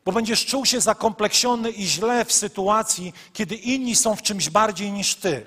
bo 0.04 0.12
będziesz 0.12 0.46
czuł 0.46 0.66
się 0.66 0.80
zakompleksiony 0.80 1.70
i 1.70 1.86
źle 1.86 2.24
w 2.24 2.32
sytuacji, 2.32 3.12
kiedy 3.32 3.54
inni 3.54 3.96
są 3.96 4.16
w 4.16 4.22
czymś 4.22 4.50
bardziej 4.50 4.92
niż 4.92 5.14
Ty. 5.14 5.46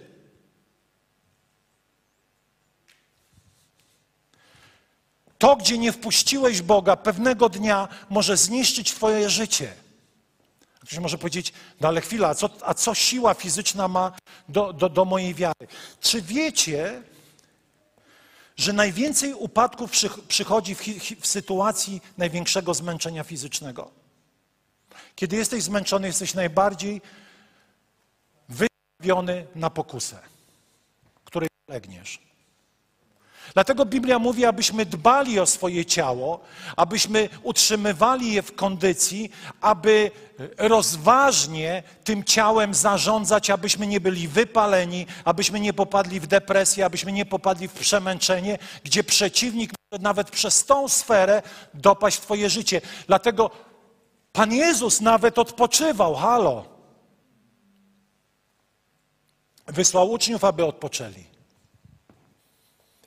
To, 5.37 5.55
gdzie 5.55 5.77
nie 5.77 5.91
wpuściłeś 5.91 6.61
Boga, 6.61 6.95
pewnego 6.95 7.49
dnia 7.49 7.87
może 8.09 8.37
zniszczyć 8.37 8.91
Twoje 8.91 9.29
życie. 9.29 9.73
Ktoś 10.79 10.99
może 10.99 11.17
powiedzieć, 11.17 11.53
no 11.81 11.87
ale 11.87 12.01
chwila, 12.01 12.27
a 12.27 12.35
co, 12.35 12.49
a 12.61 12.73
co 12.73 12.95
siła 12.95 13.33
fizyczna 13.33 13.87
ma 13.87 14.11
do, 14.49 14.73
do, 14.73 14.89
do 14.89 15.05
mojej 15.05 15.33
wiary? 15.33 15.67
Czy 16.01 16.21
wiecie, 16.21 17.03
że 18.57 18.73
najwięcej 18.73 19.33
upadków 19.33 19.91
przy, 19.91 20.09
przychodzi 20.27 20.75
w, 20.75 20.81
w 21.19 21.27
sytuacji 21.27 22.01
największego 22.17 22.73
zmęczenia 22.73 23.23
fizycznego? 23.23 24.04
Kiedy 25.15 25.35
jesteś 25.35 25.63
zmęczony, 25.63 26.07
jesteś 26.07 26.33
najbardziej 26.33 27.01
wystawiony 28.49 29.47
na 29.55 29.69
pokusę, 29.69 30.19
której 31.25 31.49
legniesz. 31.67 32.25
Dlatego 33.53 33.85
Biblia 33.85 34.19
mówi, 34.19 34.45
abyśmy 34.45 34.85
dbali 34.85 35.39
o 35.39 35.45
swoje 35.45 35.85
ciało, 35.85 36.39
abyśmy 36.75 37.29
utrzymywali 37.43 38.33
je 38.33 38.41
w 38.41 38.55
kondycji, 38.55 39.31
aby 39.61 40.11
rozważnie 40.57 41.83
tym 42.03 42.23
ciałem 42.23 42.73
zarządzać, 42.73 43.49
abyśmy 43.49 43.87
nie 43.87 43.99
byli 43.99 44.27
wypaleni, 44.27 45.05
abyśmy 45.25 45.59
nie 45.59 45.73
popadli 45.73 46.19
w 46.19 46.27
depresję, 46.27 46.85
abyśmy 46.85 47.11
nie 47.11 47.25
popadli 47.25 47.67
w 47.67 47.73
przemęczenie, 47.73 48.57
gdzie 48.83 49.03
przeciwnik 49.03 49.71
może 49.91 50.03
nawet 50.03 50.31
przez 50.31 50.65
tą 50.65 50.89
sferę 50.89 51.41
dopaść 51.73 52.17
w 52.17 52.21
Twoje 52.21 52.49
życie. 52.49 52.81
Dlatego 53.07 53.51
Pan 54.35 54.51
Jezus 54.53 55.01
nawet 55.01 55.39
odpoczywał. 55.39 56.15
Halo. 56.15 56.65
Wysłał 59.67 60.11
uczniów, 60.11 60.43
aby 60.43 60.65
odpoczęli. 60.65 61.25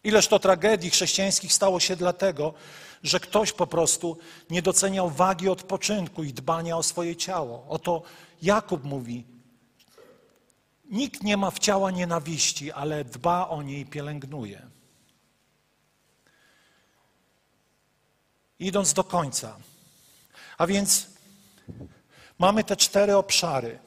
Ileż 0.04 0.28
to 0.28 0.38
tragedii 0.38 0.90
chrześcijańskich 0.90 1.52
stało 1.52 1.80
się 1.80 1.96
dlatego, 1.96 2.54
że 3.02 3.20
ktoś 3.20 3.52
po 3.52 3.66
prostu 3.66 4.18
nie 4.50 4.62
doceniał 4.62 5.10
wagi 5.10 5.48
odpoczynku 5.48 6.24
i 6.24 6.32
dbania 6.32 6.76
o 6.76 6.82
swoje 6.82 7.16
ciało. 7.16 7.66
Oto 7.68 8.02
Jakub 8.42 8.84
mówi: 8.84 9.24
Nikt 10.84 11.22
nie 11.22 11.36
ma 11.36 11.50
w 11.50 11.58
ciała 11.58 11.90
nienawiści, 11.90 12.72
ale 12.72 13.04
dba 13.04 13.48
o 13.48 13.62
niej 13.62 13.80
i 13.80 13.86
pielęgnuje. 13.86 14.62
Idąc 18.58 18.94
do 18.94 19.04
końca. 19.04 19.56
A 20.58 20.66
więc 20.66 21.17
mamy 22.38 22.64
te 22.64 22.76
cztery 22.76 23.16
obszary. 23.16 23.78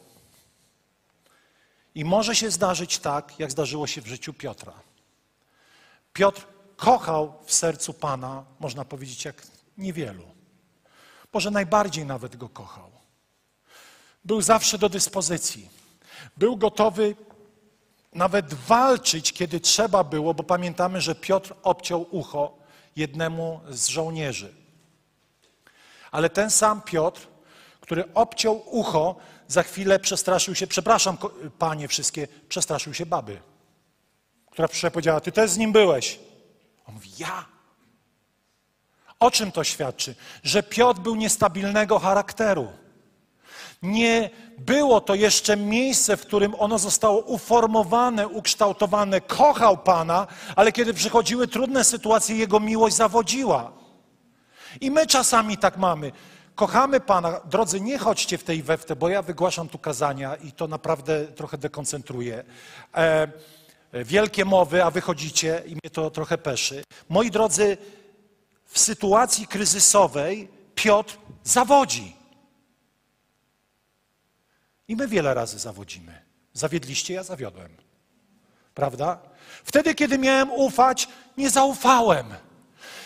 I 1.95 2.05
może 2.05 2.35
się 2.35 2.51
zdarzyć 2.51 2.99
tak, 2.99 3.39
jak 3.39 3.51
zdarzyło 3.51 3.87
się 3.87 4.01
w 4.01 4.07
życiu 4.07 4.33
Piotra. 4.33 4.73
Piotr 6.13 6.47
kochał 6.77 7.33
w 7.45 7.53
sercu 7.53 7.93
Pana, 7.93 8.45
można 8.59 8.85
powiedzieć, 8.85 9.25
jak 9.25 9.47
niewielu. 9.77 10.23
Może 11.33 11.51
najbardziej 11.51 12.05
nawet 12.05 12.35
go 12.35 12.49
kochał. 12.49 12.91
Był 14.25 14.41
zawsze 14.41 14.77
do 14.77 14.89
dyspozycji. 14.89 15.69
Był 16.37 16.57
gotowy 16.57 17.15
nawet 18.13 18.53
walczyć, 18.53 19.33
kiedy 19.33 19.59
trzeba 19.59 20.03
było, 20.03 20.33
bo 20.33 20.43
pamiętamy, 20.43 21.01
że 21.01 21.15
Piotr 21.15 21.53
obciął 21.63 22.07
ucho 22.11 22.57
jednemu 22.95 23.61
z 23.69 23.87
żołnierzy. 23.87 24.53
Ale 26.11 26.29
ten 26.29 26.51
sam 26.51 26.81
Piotr, 26.81 27.27
który 27.91 28.13
obciął 28.13 28.63
ucho, 28.65 29.15
za 29.47 29.63
chwilę 29.63 29.99
przestraszył 29.99 30.55
się, 30.55 30.67
przepraszam, 30.67 31.17
panie 31.59 31.87
wszystkie, 31.87 32.27
przestraszył 32.49 32.93
się 32.93 33.05
baby 33.05 33.41
która 34.51 34.67
przyszła 34.67 34.89
i 34.89 34.91
powiedziała, 34.91 35.19
ty 35.19 35.31
też 35.31 35.51
z 35.51 35.57
nim 35.57 35.71
byłeś. 35.71 36.19
On 36.87 36.93
mówi, 36.93 37.09
ja? 37.19 37.45
O 39.19 39.31
czym 39.31 39.51
to 39.51 39.63
świadczy? 39.63 40.15
Że 40.43 40.63
Piotr 40.63 40.99
był 40.99 41.15
niestabilnego 41.15 41.99
charakteru. 41.99 42.67
Nie 43.81 44.29
było 44.57 45.01
to 45.01 45.15
jeszcze 45.15 45.57
miejsce, 45.57 46.17
w 46.17 46.21
którym 46.21 46.55
ono 46.59 46.77
zostało 46.77 47.19
uformowane, 47.19 48.27
ukształtowane. 48.27 49.21
Kochał 49.21 49.77
Pana, 49.77 50.27
ale 50.55 50.71
kiedy 50.71 50.93
przychodziły 50.93 51.47
trudne 51.47 51.83
sytuacje, 51.83 52.35
jego 52.35 52.59
miłość 52.59 52.95
zawodziła. 52.95 53.71
I 54.81 54.91
my 54.91 55.07
czasami 55.07 55.57
tak 55.57 55.77
mamy. 55.77 56.11
Kochamy 56.61 56.99
Pana. 56.99 57.39
Drodzy, 57.39 57.81
nie 57.81 57.97
chodźcie 57.97 58.37
w 58.37 58.43
tej 58.43 58.63
weftę, 58.63 58.95
bo 58.95 59.09
ja 59.09 59.21
wygłaszam 59.21 59.69
tu 59.69 59.77
kazania 59.79 60.35
i 60.35 60.51
to 60.51 60.67
naprawdę 60.67 61.27
trochę 61.27 61.57
dekoncentruje. 61.57 62.43
E, 62.95 63.27
wielkie 63.93 64.45
mowy, 64.45 64.83
a 64.83 64.91
wychodzicie 64.91 65.63
i 65.65 65.69
mnie 65.69 65.89
to 65.91 66.11
trochę 66.11 66.37
peszy. 66.37 66.83
Moi 67.09 67.31
drodzy, 67.31 67.77
w 68.65 68.79
sytuacji 68.79 69.47
kryzysowej 69.47 70.47
Piotr 70.75 71.17
zawodzi. 71.43 72.15
I 74.87 74.95
my 74.95 75.07
wiele 75.07 75.33
razy 75.33 75.59
zawodzimy. 75.59 76.21
Zawiedliście, 76.53 77.13
ja 77.13 77.23
zawiodłem. 77.23 77.77
Prawda? 78.73 79.19
Wtedy, 79.63 79.95
kiedy 79.95 80.17
miałem 80.17 80.51
ufać, 80.51 81.07
nie 81.37 81.49
zaufałem. 81.49 82.25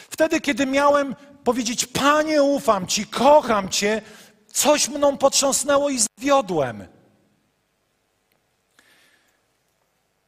Wtedy, 0.10 0.42
kiedy 0.42 0.66
miałem 0.66 1.16
powiedzieć, 1.46 1.86
Panie, 1.86 2.44
ufam 2.44 2.88
Ci, 2.88 3.06
kocham 3.08 3.70
Cię, 3.70 4.02
coś 4.54 4.90
mną 4.90 5.18
potrząsnęło 5.18 5.90
i 5.90 6.00
zawiodłem. 6.00 6.88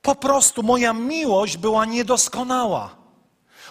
Po 0.02 0.16
prostu 0.16 0.64
moja 0.64 0.94
miłość 0.94 1.58
była 1.58 1.86
niedoskonała. 1.86 2.96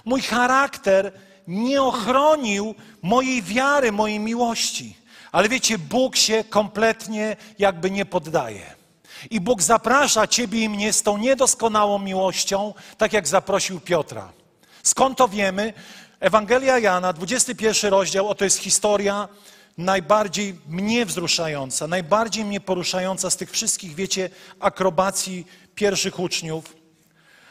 Mój 0.05 0.23
charakter 0.23 1.13
nie 1.49 1.83
ochronił 1.83 2.75
mojej 3.03 3.43
wiary, 3.43 3.93
mojej 3.93 4.21
miłości. 4.21 4.97
Ale 5.33 5.49
wiecie, 5.49 5.79
Bóg 5.79 6.17
się 6.17 6.45
kompletnie 6.45 7.37
jakby 7.59 7.91
nie 7.91 8.05
poddaje. 8.07 8.75
I 9.31 9.41
Bóg 9.41 9.63
zaprasza 9.63 10.27
Ciebie 10.27 10.61
i 10.61 10.69
mnie 10.69 10.93
z 10.93 11.03
tą 11.03 11.19
niedoskonałą 11.19 11.99
miłością, 11.99 12.75
tak 12.99 13.13
jak 13.13 13.29
zaprosił 13.29 13.81
Piotra. 13.81 14.33
Skąd 14.83 15.19
to 15.19 15.29
wiemy? 15.29 15.73
Ewangelia 16.21 16.79
Jana, 16.79 17.13
21 17.13 17.91
rozdział, 17.91 18.29
oto 18.29 18.45
jest 18.45 18.59
historia 18.59 19.29
najbardziej 19.79 20.59
mnie 20.69 21.07
wzruszająca, 21.07 21.87
najbardziej 21.87 22.45
mnie 22.45 22.61
poruszająca 22.61 23.31
z 23.31 23.37
tych 23.37 23.51
wszystkich, 23.51 23.95
wiecie, 23.95 24.31
akrobacji 24.61 25.47
pierwszych 25.75 26.19
uczniów. 26.19 26.77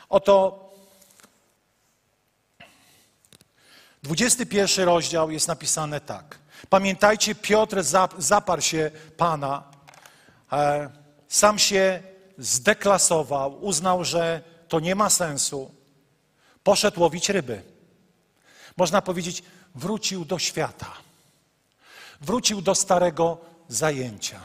Oto 0.09 0.65
21 4.03 4.85
rozdział 4.85 5.31
jest 5.31 5.47
napisane 5.47 6.01
tak. 6.01 6.39
Pamiętajcie, 6.69 7.35
Piotr 7.35 7.83
zaparł 8.17 8.61
się 8.61 8.91
Pana, 9.17 9.63
e, 10.51 10.89
sam 11.27 11.59
się 11.59 12.03
zdeklasował, 12.37 13.63
uznał, 13.65 14.03
że 14.03 14.41
to 14.67 14.79
nie 14.79 14.95
ma 14.95 15.09
sensu. 15.09 15.71
Poszedł 16.63 17.01
łowić 17.01 17.29
ryby. 17.29 17.74
Można 18.77 19.01
powiedzieć, 19.01 19.43
wrócił 19.75 20.25
do 20.25 20.39
świata. 20.39 20.91
Wrócił 22.21 22.61
do 22.61 22.75
starego 22.75 23.37
zajęcia. 23.67 24.39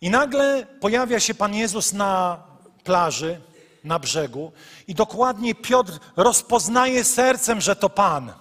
I 0.00 0.10
nagle 0.10 0.66
pojawia 0.80 1.20
się 1.20 1.34
Pan 1.34 1.54
Jezus 1.54 1.92
na 1.92 2.42
plaży, 2.84 3.40
na 3.84 3.98
brzegu, 3.98 4.52
i 4.86 4.94
dokładnie 4.94 5.54
Piotr 5.54 5.92
rozpoznaje 6.16 7.04
sercem, 7.04 7.60
że 7.60 7.76
to 7.76 7.88
Pan. 7.88 8.32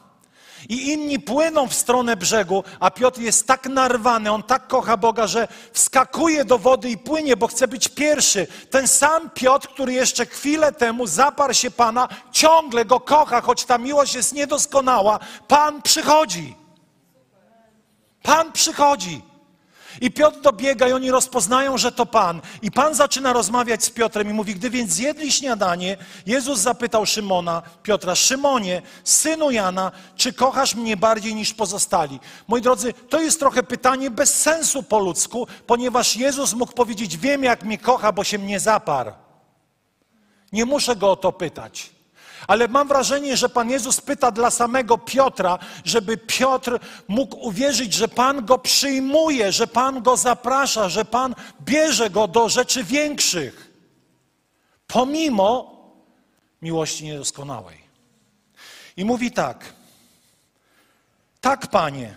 I 0.69 0.91
inni 0.91 1.19
płyną 1.19 1.67
w 1.67 1.73
stronę 1.73 2.17
brzegu, 2.17 2.63
a 2.79 2.91
Piotr 2.91 3.21
jest 3.21 3.47
tak 3.47 3.65
narwany, 3.65 4.31
on 4.31 4.43
tak 4.43 4.67
kocha 4.67 4.97
Boga, 4.97 5.27
że 5.27 5.47
wskakuje 5.73 6.45
do 6.45 6.57
wody 6.57 6.89
i 6.89 6.97
płynie, 6.97 7.37
bo 7.37 7.47
chce 7.47 7.67
być 7.67 7.87
pierwszy. 7.87 8.47
Ten 8.69 8.87
sam 8.87 9.29
Piotr, 9.29 9.67
który 9.67 9.93
jeszcze 9.93 10.25
chwilę 10.25 10.71
temu 10.71 11.07
zaparł 11.07 11.53
się 11.53 11.71
Pana, 11.71 12.07
ciągle 12.31 12.85
go 12.85 12.99
kocha, 12.99 13.41
choć 13.41 13.65
ta 13.65 13.77
miłość 13.77 14.15
jest 14.15 14.33
niedoskonała. 14.33 15.19
Pan 15.47 15.81
przychodzi. 15.81 16.55
Pan 18.23 18.51
przychodzi. 18.51 19.26
I 20.01 20.11
Piotr 20.11 20.41
dobiega 20.41 20.87
i 20.87 20.93
oni 20.93 21.11
rozpoznają, 21.11 21.77
że 21.77 21.91
to 21.91 22.05
Pan. 22.05 22.41
I 22.61 22.71
Pan 22.71 22.95
zaczyna 22.95 23.33
rozmawiać 23.33 23.83
z 23.83 23.89
Piotrem 23.89 24.29
i 24.29 24.33
mówi, 24.33 24.55
gdy 24.55 24.69
więc 24.69 24.91
zjedli 24.91 25.31
śniadanie, 25.31 25.97
Jezus 26.25 26.59
zapytał 26.59 27.05
Szymona, 27.05 27.61
Piotra, 27.83 28.15
Szymonie, 28.15 28.81
synu 29.03 29.51
Jana, 29.51 29.91
czy 30.15 30.33
kochasz 30.33 30.75
mnie 30.75 30.97
bardziej 30.97 31.35
niż 31.35 31.53
pozostali? 31.53 32.19
Moi 32.47 32.61
drodzy, 32.61 32.93
to 33.09 33.21
jest 33.21 33.39
trochę 33.39 33.63
pytanie 33.63 34.11
bez 34.11 34.41
sensu 34.41 34.83
po 34.83 34.99
ludzku, 34.99 35.47
ponieważ 35.67 36.15
Jezus 36.15 36.53
mógł 36.53 36.73
powiedzieć, 36.73 37.17
wiem 37.17 37.43
jak 37.43 37.63
mnie 37.63 37.77
kocha, 37.77 38.11
bo 38.11 38.23
się 38.23 38.37
mnie 38.37 38.59
zaparł. 38.59 39.11
Nie 40.51 40.65
muszę 40.65 40.95
go 40.95 41.11
o 41.11 41.15
to 41.15 41.31
pytać. 41.31 41.96
Ale 42.47 42.67
mam 42.67 42.87
wrażenie, 42.87 43.37
że 43.37 43.49
Pan 43.49 43.69
Jezus 43.69 44.01
pyta 44.01 44.31
dla 44.31 44.51
samego 44.51 44.97
Piotra, 44.97 45.59
żeby 45.85 46.17
Piotr 46.17 46.79
mógł 47.07 47.47
uwierzyć, 47.47 47.93
że 47.93 48.07
Pan 48.07 48.45
go 48.45 48.57
przyjmuje, 48.57 49.51
że 49.51 49.67
Pan 49.67 50.01
go 50.01 50.17
zaprasza, 50.17 50.89
że 50.89 51.05
Pan 51.05 51.35
bierze 51.61 52.09
go 52.09 52.27
do 52.27 52.49
rzeczy 52.49 52.83
większych. 52.83 53.73
Pomimo 54.87 55.77
miłości 56.61 57.05
niedoskonałej. 57.05 57.77
I 58.97 59.05
mówi 59.05 59.31
tak: 59.31 59.73
Tak, 61.41 61.67
panie, 61.67 62.15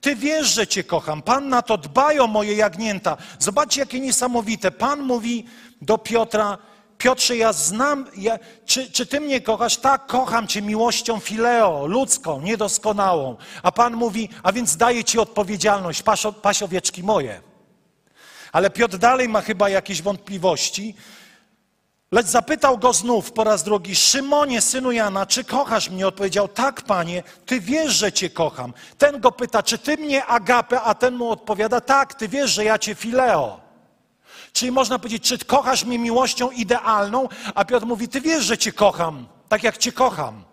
ty 0.00 0.16
wiesz, 0.16 0.46
że 0.46 0.66
cię 0.66 0.84
kocham. 0.84 1.22
Pan 1.22 1.48
na 1.48 1.62
to 1.62 1.78
dbaj 1.78 2.18
o 2.18 2.26
moje 2.26 2.54
jagnięta. 2.54 3.16
Zobaczcie, 3.38 3.80
jakie 3.80 4.00
niesamowite. 4.00 4.70
Pan 4.70 5.02
mówi 5.02 5.46
do 5.82 5.98
Piotra: 5.98 6.58
Piotrze, 6.98 7.36
ja 7.36 7.52
znam, 7.52 8.06
ja, 8.16 8.38
czy, 8.66 8.90
czy 8.90 9.06
ty 9.06 9.20
mnie 9.20 9.40
kochasz? 9.40 9.76
Tak, 9.76 10.06
kocham 10.06 10.46
cię 10.46 10.62
miłością 10.62 11.20
fileo, 11.20 11.86
ludzką, 11.86 12.40
niedoskonałą. 12.40 13.36
A 13.62 13.72
Pan 13.72 13.94
mówi, 13.94 14.28
a 14.42 14.52
więc 14.52 14.76
daję 14.76 15.04
ci 15.04 15.18
odpowiedzialność, 15.18 16.02
paś, 16.02 16.22
paś 16.42 16.62
owieczki 16.62 17.02
moje. 17.02 17.40
Ale 18.52 18.70
Piotr 18.70 18.98
dalej 18.98 19.28
ma 19.28 19.40
chyba 19.40 19.68
jakieś 19.68 20.02
wątpliwości, 20.02 20.94
lecz 22.12 22.26
zapytał 22.26 22.78
go 22.78 22.92
znów 22.92 23.32
po 23.32 23.44
raz 23.44 23.62
drugi, 23.62 23.94
Szymonie, 23.94 24.60
synu 24.60 24.92
Jana, 24.92 25.26
czy 25.26 25.44
kochasz 25.44 25.90
mnie? 25.90 26.06
Odpowiedział, 26.06 26.48
tak, 26.48 26.82
panie, 26.82 27.22
ty 27.46 27.60
wiesz, 27.60 27.92
że 27.92 28.12
cię 28.12 28.30
kocham. 28.30 28.74
Ten 28.98 29.20
go 29.20 29.32
pyta, 29.32 29.62
czy 29.62 29.78
ty 29.78 29.96
mnie 29.96 30.26
agapę, 30.26 30.80
a 30.80 30.94
ten 30.94 31.14
mu 31.14 31.30
odpowiada, 31.30 31.80
tak, 31.80 32.14
ty 32.14 32.28
wiesz, 32.28 32.50
że 32.50 32.64
ja 32.64 32.78
cię 32.78 32.94
fileo. 32.94 33.65
Czyli 34.56 34.72
można 34.72 34.98
powiedzieć, 34.98 35.22
czy 35.22 35.38
kochasz 35.38 35.84
mnie 35.84 35.98
miłością 35.98 36.50
idealną? 36.50 37.28
A 37.54 37.64
Piotr 37.64 37.86
mówi, 37.86 38.08
ty 38.08 38.20
wiesz, 38.20 38.44
że 38.44 38.58
cię 38.58 38.72
kocham, 38.72 39.28
tak 39.48 39.62
jak 39.62 39.78
cię 39.78 39.92
kocham. 39.92 40.44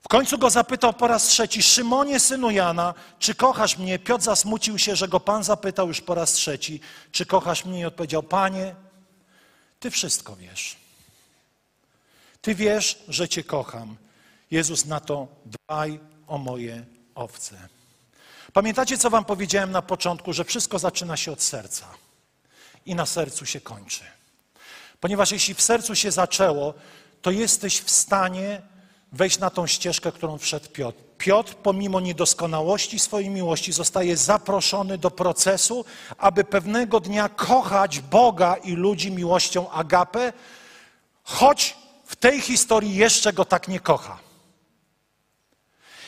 W 0.00 0.08
końcu 0.08 0.38
go 0.38 0.50
zapytał 0.50 0.92
po 0.92 1.08
raz 1.08 1.26
trzeci, 1.26 1.62
Szymonie, 1.62 2.20
synu 2.20 2.50
Jana, 2.50 2.94
czy 3.18 3.34
kochasz 3.34 3.78
mnie? 3.78 3.98
Piotr 3.98 4.24
zasmucił 4.24 4.78
się, 4.78 4.96
że 4.96 5.08
go 5.08 5.20
Pan 5.20 5.44
zapytał 5.44 5.88
już 5.88 6.00
po 6.00 6.14
raz 6.14 6.32
trzeci, 6.32 6.80
czy 7.12 7.26
kochasz 7.26 7.64
mnie? 7.64 7.80
I 7.80 7.84
odpowiedział, 7.84 8.22
Panie, 8.22 8.74
Ty 9.80 9.90
wszystko 9.90 10.36
wiesz. 10.36 10.76
Ty 12.42 12.54
wiesz, 12.54 12.98
że 13.08 13.28
Cię 13.28 13.44
kocham. 13.44 13.96
Jezus 14.50 14.86
na 14.86 15.00
to, 15.00 15.28
dbaj 15.46 16.00
o 16.26 16.38
moje 16.38 16.84
owce. 17.14 17.77
Pamiętacie, 18.58 18.98
co 18.98 19.10
Wam 19.10 19.24
powiedziałem 19.24 19.70
na 19.70 19.82
początku, 19.82 20.32
że 20.32 20.44
wszystko 20.44 20.78
zaczyna 20.78 21.16
się 21.16 21.32
od 21.32 21.42
serca 21.42 21.86
i 22.86 22.94
na 22.94 23.06
sercu 23.06 23.46
się 23.46 23.60
kończy. 23.60 24.04
Ponieważ 25.00 25.32
jeśli 25.32 25.54
w 25.54 25.62
sercu 25.62 25.94
się 25.94 26.10
zaczęło, 26.10 26.74
to 27.22 27.30
jesteś 27.30 27.80
w 27.80 27.90
stanie 27.90 28.62
wejść 29.12 29.38
na 29.38 29.50
tą 29.50 29.66
ścieżkę, 29.66 30.12
którą 30.12 30.38
wszedł 30.38 30.68
Piotr. 30.68 30.98
Piotr, 31.18 31.54
pomimo 31.54 32.00
niedoskonałości 32.00 32.98
swojej 32.98 33.30
miłości, 33.30 33.72
zostaje 33.72 34.16
zaproszony 34.16 34.98
do 34.98 35.10
procesu, 35.10 35.84
aby 36.18 36.44
pewnego 36.44 37.00
dnia 37.00 37.28
kochać 37.28 38.00
Boga 38.00 38.56
i 38.56 38.72
ludzi 38.72 39.12
miłością 39.12 39.70
agapę, 39.70 40.32
choć 41.24 41.76
w 42.06 42.16
tej 42.16 42.40
historii 42.40 42.94
jeszcze 42.94 43.32
go 43.32 43.44
tak 43.44 43.68
nie 43.68 43.80
kocha. 43.80 44.18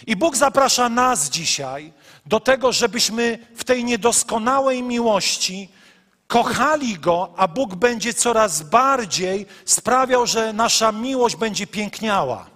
I 0.06 0.16
Bóg 0.16 0.36
zaprasza 0.36 0.88
nas 0.88 1.28
dzisiaj 1.28 1.99
do 2.30 2.40
tego, 2.40 2.72
żebyśmy 2.72 3.38
w 3.56 3.64
tej 3.64 3.84
niedoskonałej 3.84 4.82
miłości 4.82 5.68
kochali 6.26 6.98
Go, 6.98 7.34
a 7.36 7.48
Bóg 7.48 7.74
będzie 7.74 8.14
coraz 8.14 8.62
bardziej 8.62 9.46
sprawiał, 9.64 10.26
że 10.26 10.52
nasza 10.52 10.92
miłość 10.92 11.36
będzie 11.36 11.66
piękniała. 11.66 12.46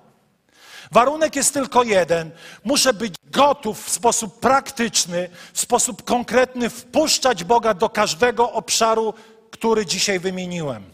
Warunek 0.92 1.36
jest 1.36 1.54
tylko 1.54 1.82
jeden. 1.82 2.30
Muszę 2.64 2.94
być 2.94 3.14
gotów 3.24 3.84
w 3.84 3.90
sposób 3.90 4.40
praktyczny, 4.40 5.30
w 5.52 5.60
sposób 5.60 6.04
konkretny 6.04 6.70
wpuszczać 6.70 7.44
Boga 7.44 7.74
do 7.74 7.88
każdego 7.88 8.52
obszaru, 8.52 9.14
który 9.50 9.86
dzisiaj 9.86 10.18
wymieniłem: 10.18 10.84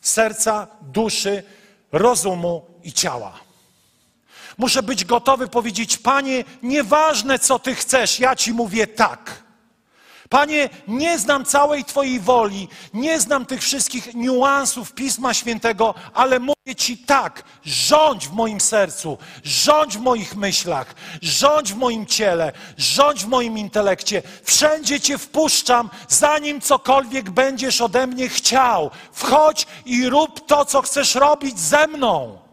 serca, 0.00 0.66
duszy, 0.80 1.42
rozumu 1.92 2.66
i 2.82 2.92
ciała. 2.92 3.47
Muszę 4.58 4.82
być 4.82 5.04
gotowy 5.04 5.48
powiedzieć, 5.48 5.98
Panie, 5.98 6.44
nieważne 6.62 7.38
co 7.38 7.58
Ty 7.58 7.74
chcesz, 7.74 8.20
ja 8.20 8.36
Ci 8.36 8.52
mówię 8.52 8.86
tak. 8.86 9.48
Panie, 10.28 10.68
nie 10.88 11.18
znam 11.18 11.44
całej 11.44 11.84
Twojej 11.84 12.20
woli, 12.20 12.68
nie 12.94 13.20
znam 13.20 13.46
tych 13.46 13.62
wszystkich 13.62 14.14
niuansów 14.14 14.92
Pisma 14.92 15.34
Świętego, 15.34 15.94
ale 16.14 16.40
mówię 16.40 16.74
Ci 16.76 16.98
tak, 16.98 17.42
rządź 17.64 18.28
w 18.28 18.32
moim 18.32 18.60
sercu, 18.60 19.18
rządź 19.44 19.96
w 19.96 20.00
moich 20.00 20.36
myślach, 20.36 20.94
rządź 21.22 21.72
w 21.72 21.76
moim 21.76 22.06
ciele, 22.06 22.52
rządź 22.76 23.24
w 23.24 23.28
moim 23.28 23.58
intelekcie. 23.58 24.22
Wszędzie 24.44 25.00
Cię 25.00 25.18
wpuszczam, 25.18 25.90
zanim 26.08 26.60
cokolwiek 26.60 27.30
będziesz 27.30 27.80
ode 27.80 28.06
mnie 28.06 28.28
chciał. 28.28 28.90
Wchodź 29.12 29.66
i 29.86 30.08
rób 30.08 30.46
to, 30.46 30.64
co 30.64 30.82
chcesz 30.82 31.14
robić 31.14 31.58
ze 31.58 31.86
mną. 31.86 32.47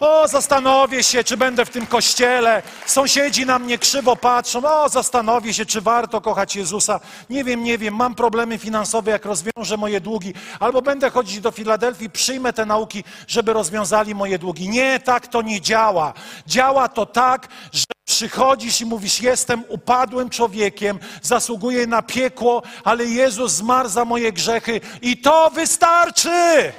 O, 0.00 0.28
zastanowię 0.28 1.02
się, 1.02 1.24
czy 1.24 1.36
będę 1.36 1.64
w 1.64 1.70
tym 1.70 1.86
kościele. 1.86 2.62
Sąsiedzi 2.86 3.46
na 3.46 3.58
mnie 3.58 3.78
krzywo 3.78 4.16
patrzą. 4.16 4.64
O, 4.64 4.88
zastanowię 4.88 5.54
się, 5.54 5.66
czy 5.66 5.80
warto 5.80 6.20
kochać 6.20 6.56
Jezusa. 6.56 7.00
Nie 7.30 7.44
wiem, 7.44 7.64
nie 7.64 7.78
wiem. 7.78 7.94
Mam 7.94 8.14
problemy 8.14 8.58
finansowe, 8.58 9.10
jak 9.10 9.24
rozwiążę 9.24 9.76
moje 9.76 10.00
długi. 10.00 10.34
Albo 10.60 10.82
będę 10.82 11.10
chodzić 11.10 11.40
do 11.40 11.50
Filadelfii, 11.50 12.10
przyjmę 12.10 12.52
te 12.52 12.66
nauki, 12.66 13.04
żeby 13.28 13.52
rozwiązali 13.52 14.14
moje 14.14 14.38
długi. 14.38 14.68
Nie, 14.68 15.00
tak 15.00 15.26
to 15.26 15.42
nie 15.42 15.60
działa. 15.60 16.12
Działa 16.46 16.88
to 16.88 17.06
tak, 17.06 17.48
że 17.72 17.84
przychodzisz 18.04 18.80
i 18.80 18.86
mówisz: 18.86 19.20
Jestem 19.20 19.64
upadłym 19.68 20.30
człowiekiem, 20.30 20.98
zasługuję 21.22 21.86
na 21.86 22.02
piekło, 22.02 22.62
ale 22.84 23.04
Jezus 23.04 23.52
zmarł 23.52 23.88
za 23.88 24.04
moje 24.04 24.32
grzechy 24.32 24.80
i 25.02 25.16
to 25.16 25.50
wystarczy. 25.50 26.72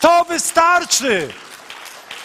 To 0.00 0.24
wystarczy. 0.24 1.28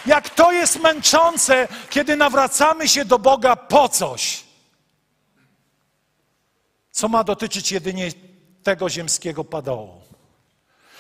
Jak 0.06 0.30
to 0.30 0.52
jest 0.52 0.80
męczące, 0.80 1.68
kiedy 1.90 2.16
nawracamy 2.16 2.88
się 2.88 3.06
do 3.06 3.20
Boga 3.20 3.56
po 3.56 3.90
coś, 3.90 4.44
co 6.92 7.08
ma 7.08 7.24
dotyczyć 7.24 7.72
jedynie 7.72 8.12
tego 8.64 8.90
ziemskiego 8.90 9.44
padołu. 9.44 10.02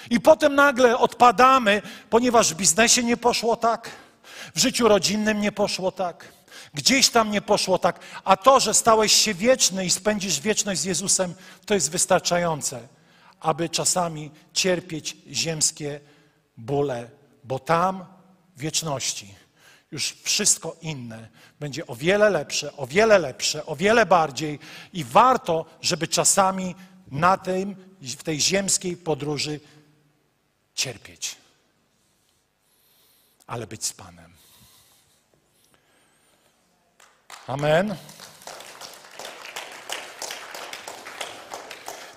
I 0.09 0.19
potem 0.19 0.55
nagle 0.55 0.97
odpadamy, 0.97 1.81
ponieważ 2.09 2.53
w 2.53 2.57
biznesie 2.57 3.03
nie 3.03 3.17
poszło 3.17 3.55
tak, 3.55 3.89
w 4.55 4.59
życiu 4.59 4.87
rodzinnym 4.87 5.41
nie 5.41 5.51
poszło 5.51 5.91
tak, 5.91 6.33
gdzieś 6.73 7.09
tam 7.09 7.31
nie 7.31 7.41
poszło 7.41 7.77
tak, 7.79 7.99
a 8.23 8.37
to, 8.37 8.59
że 8.59 8.73
stałeś 8.73 9.13
się 9.13 9.33
wieczny 9.33 9.85
i 9.85 9.89
spędzisz 9.89 10.39
wieczność 10.39 10.81
z 10.81 10.85
Jezusem, 10.85 11.33
to 11.65 11.73
jest 11.73 11.91
wystarczające, 11.91 12.87
aby 13.39 13.69
czasami 13.69 14.31
cierpieć 14.53 15.17
ziemskie 15.31 15.99
bóle, 16.57 17.09
bo 17.43 17.59
tam 17.59 18.05
wieczności 18.59 19.35
już 19.91 20.15
wszystko 20.23 20.75
inne 20.81 21.29
będzie 21.59 21.87
o 21.87 21.95
wiele 21.95 22.29
lepsze, 22.29 22.77
o 22.77 22.87
wiele 22.87 23.19
lepsze, 23.19 23.65
o 23.65 23.75
wiele 23.75 24.05
bardziej 24.05 24.59
i 24.93 25.03
warto, 25.03 25.65
żeby 25.81 26.07
czasami 26.07 26.75
na 27.07 27.37
tym, 27.37 27.89
w 28.01 28.23
tej 28.23 28.41
ziemskiej 28.41 28.97
podróży 28.97 29.59
cierpieć, 30.75 31.35
ale 33.47 33.67
być 33.67 33.85
z 33.85 33.93
Panem. 33.93 34.33
Amen. 37.47 37.95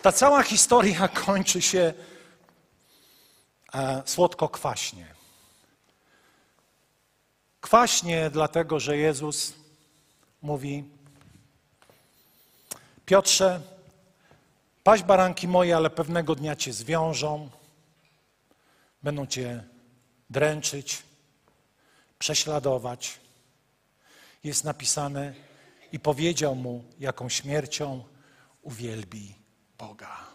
Ta 0.03 0.13
cała 0.13 0.43
historia 0.43 1.09
kończy 1.09 1.63
się 1.63 1.95
e, 3.75 4.03
słodko-kwaśnie. 4.07 5.12
Kwaśnie, 7.73 8.31
dlatego 8.31 8.81
że 8.81 8.97
Jezus 8.97 9.55
mówi: 10.43 10.85
Piotrze, 13.07 13.61
paść 14.85 15.03
baranki 15.03 15.49
moje, 15.49 15.77
ale 15.77 15.91
pewnego 15.91 16.35
dnia 16.35 16.57
cię 16.57 16.73
zwiążą, 16.73 17.51
będą 19.03 19.27
cię 19.27 19.65
dręczyć, 20.31 21.03
prześladować. 22.19 23.21
Jest 24.45 24.65
napisane 24.65 25.35
i 25.93 25.99
powiedział 25.99 26.55
mu, 26.55 26.85
jaką 27.01 27.29
śmiercią 27.29 28.05
uwielbi 28.63 29.35
Boga. 29.79 30.27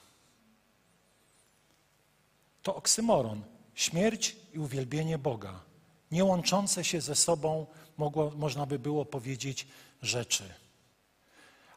To 2.64 2.76
oksymoron. 2.76 3.42
Śmierć 3.76 4.36
i 4.54 4.60
uwielbienie 4.60 5.18
Boga. 5.18 5.67
Nie 6.12 6.24
łączące 6.26 6.84
się 6.84 7.02
ze 7.02 7.16
sobą, 7.16 7.66
mogło, 7.98 8.32
można 8.36 8.66
by 8.66 8.80
było 8.80 9.06
powiedzieć, 9.06 9.68
rzeczy. 10.02 10.54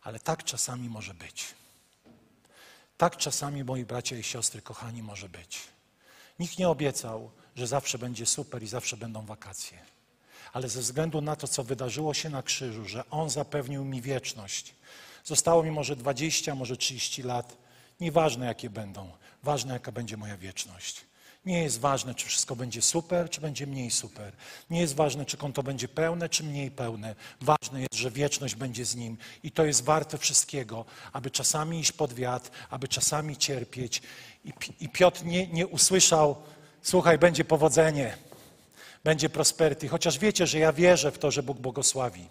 Ale 0.03 0.21
tak 0.21 0.45
czasami 0.45 0.89
może 0.89 1.15
być. 1.15 1.55
Tak 2.97 3.17
czasami, 3.17 3.65
moi 3.65 3.85
bracia 3.85 4.17
i 4.17 4.23
siostry, 4.23 4.63
kochani, 4.63 5.03
może 5.03 5.29
być. 5.29 5.61
Nikt 6.39 6.59
nie 6.59 6.69
obiecał, 6.69 7.31
że 7.57 7.67
zawsze 7.67 7.99
będzie 7.99 8.27
super 8.27 8.63
i 8.63 8.67
zawsze 8.67 8.97
będą 8.97 9.27
wakacje. 9.27 9.79
Ale 10.53 10.69
ze 10.69 10.81
względu 10.81 11.21
na 11.21 11.37
to, 11.37 11.49
co 11.49 11.65
wydarzyło 11.65 12.15
się 12.15 12.31
na 12.31 12.43
krzyżu, 12.43 12.85
że 12.85 13.11
On 13.11 13.31
zapewnił 13.31 13.85
mi 13.85 14.03
wieczność, 14.03 14.75
zostało 15.25 15.63
mi 15.63 15.71
może 15.71 15.97
20, 15.97 16.55
może 16.55 16.77
30 16.77 17.23
lat, 17.23 17.57
nieważne 18.01 18.47
jakie 18.47 18.71
będą, 18.71 19.11
ważne 19.43 19.73
jaka 19.75 19.93
będzie 19.93 20.17
moja 20.17 20.37
wieczność. 20.37 21.05
Nie 21.45 21.63
jest 21.63 21.81
ważne, 21.81 22.15
czy 22.15 22.27
wszystko 22.27 22.57
będzie 22.57 22.83
super, 22.83 23.31
czy 23.31 23.41
będzie 23.41 23.67
mniej 23.67 23.91
super. 23.91 24.33
Nie 24.71 24.81
jest 24.81 24.95
ważne, 24.95 25.27
czy 25.27 25.37
konto 25.37 25.63
będzie 25.63 25.89
pełne, 25.89 26.29
czy 26.29 26.45
mniej 26.45 26.71
pełne. 26.71 27.15
Ważne 27.41 27.81
jest, 27.81 27.95
że 27.95 28.11
wieczność 28.11 28.55
będzie 28.55 28.85
z 28.85 28.97
Nim. 28.97 29.19
I 29.43 29.51
to 29.51 29.65
jest 29.65 29.85
warte 29.85 30.19
wszystkiego, 30.19 30.85
aby 31.13 31.31
czasami 31.31 31.81
iść 31.81 31.93
pod 31.93 32.13
wiatr, 32.13 32.51
aby 32.71 32.89
czasami 32.89 33.37
cierpieć. 33.37 34.03
I, 34.81 34.89
Piotr 34.89 35.25
nie, 35.25 35.47
nie 35.47 35.67
usłyszał, 35.67 36.37
słuchaj, 36.83 37.19
będzie 37.19 37.45
powodzenie, 37.45 38.17
będzie 39.05 39.29
prosperity. 39.29 39.89
Chociaż 39.89 40.19
wiecie, 40.19 40.47
że 40.47 40.59
ja 40.59 40.73
wierzę 40.73 41.13
w 41.13 41.19
to, 41.19 41.31
że 41.31 41.43
Bóg 41.43 41.59
błogosławi. 41.59 42.29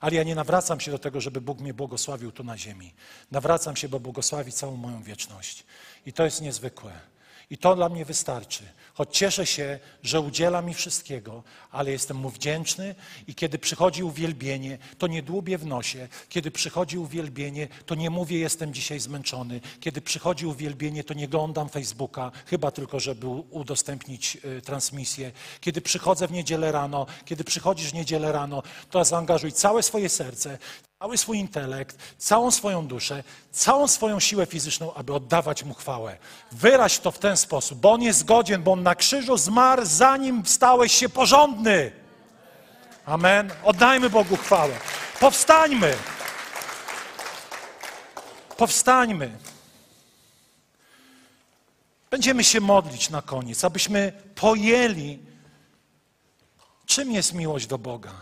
Ale 0.00 0.14
ja 0.14 0.22
nie 0.22 0.34
nawracam 0.34 0.80
się 0.80 0.90
do 0.90 0.98
tego, 0.98 1.20
żeby 1.20 1.40
Bóg 1.40 1.60
mnie 1.60 1.74
błogosławił 1.74 2.32
tu 2.32 2.44
na 2.44 2.58
ziemi. 2.58 2.94
Nawracam 3.30 3.76
się, 3.76 3.88
bo 3.88 4.00
błogosławi 4.00 4.52
całą 4.52 4.76
moją 4.76 5.02
wieczność. 5.02 5.64
I 6.06 6.12
to 6.12 6.24
jest 6.24 6.42
niezwykłe. 6.42 7.15
I 7.50 7.58
to 7.58 7.76
dla 7.76 7.88
mnie 7.88 8.04
wystarczy. 8.04 8.64
Choć 8.94 9.16
cieszę 9.18 9.46
się, 9.46 9.78
że 10.02 10.20
udziela 10.20 10.62
mi 10.62 10.74
wszystkiego, 10.74 11.42
ale 11.70 11.90
jestem 11.90 12.16
mu 12.16 12.30
wdzięczny 12.30 12.94
i 13.26 13.34
kiedy 13.34 13.58
przychodzi 13.58 14.04
uwielbienie, 14.04 14.78
to 14.98 15.06
nie 15.06 15.22
dłubię 15.22 15.58
w 15.58 15.66
nosie. 15.66 16.08
Kiedy 16.28 16.50
przychodzi 16.50 16.98
uwielbienie, 16.98 17.68
to 17.86 17.94
nie 17.94 18.10
mówię, 18.10 18.38
jestem 18.38 18.74
dzisiaj 18.74 19.00
zmęczony. 19.00 19.60
Kiedy 19.80 20.00
przychodzi 20.00 20.46
uwielbienie, 20.46 21.04
to 21.04 21.14
nie 21.14 21.28
glądam 21.28 21.68
Facebooka, 21.68 22.32
chyba 22.46 22.70
tylko, 22.70 23.00
żeby 23.00 23.26
udostępnić 23.26 24.38
y, 24.44 24.62
transmisję. 24.62 25.32
Kiedy 25.60 25.80
przychodzę 25.80 26.28
w 26.28 26.32
niedzielę 26.32 26.72
rano, 26.72 27.06
kiedy 27.24 27.44
przychodzisz 27.44 27.90
w 27.90 27.94
niedzielę 27.94 28.32
rano, 28.32 28.62
to 28.90 29.04
zaangażuj 29.04 29.52
całe 29.52 29.82
swoje 29.82 30.08
serce, 30.08 30.58
cały 30.98 31.18
swój 31.18 31.38
intelekt, 31.38 31.96
całą 32.18 32.50
swoją 32.50 32.86
duszę, 32.86 33.24
całą 33.52 33.88
swoją 33.88 34.20
siłę 34.20 34.46
fizyczną, 34.46 34.94
aby 34.94 35.14
oddawać 35.14 35.64
Mu 35.64 35.74
chwałę. 35.74 36.18
Wyraź 36.52 36.98
to 36.98 37.10
w 37.10 37.18
ten 37.18 37.36
sposób, 37.36 37.78
bo 37.78 37.92
On 37.92 38.02
jest 38.02 38.24
godzien, 38.24 38.62
bo 38.62 38.72
On 38.72 38.82
na 38.82 38.94
krzyżu 38.94 39.36
zmarł, 39.36 39.82
zanim 39.84 40.46
stałeś 40.46 40.92
się 40.92 41.08
porządny. 41.08 41.92
Amen. 43.06 43.50
Oddajmy 43.64 44.10
Bogu 44.10 44.36
chwałę. 44.36 44.78
Powstańmy. 45.20 45.96
Powstańmy. 48.56 49.38
Będziemy 52.10 52.44
się 52.44 52.60
modlić 52.60 53.10
na 53.10 53.22
koniec, 53.22 53.64
abyśmy 53.64 54.12
pojęli, 54.34 55.18
czym 56.86 57.12
jest 57.12 57.34
miłość 57.34 57.66
do 57.66 57.78
Boga. 57.78 58.12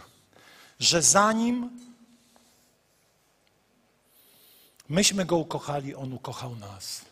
Że 0.81 1.03
zanim 1.03 1.85
myśmy 4.89 5.25
Go 5.25 5.37
ukochali, 5.37 5.95
On 5.95 6.13
ukochał 6.13 6.57
nas. 6.57 7.05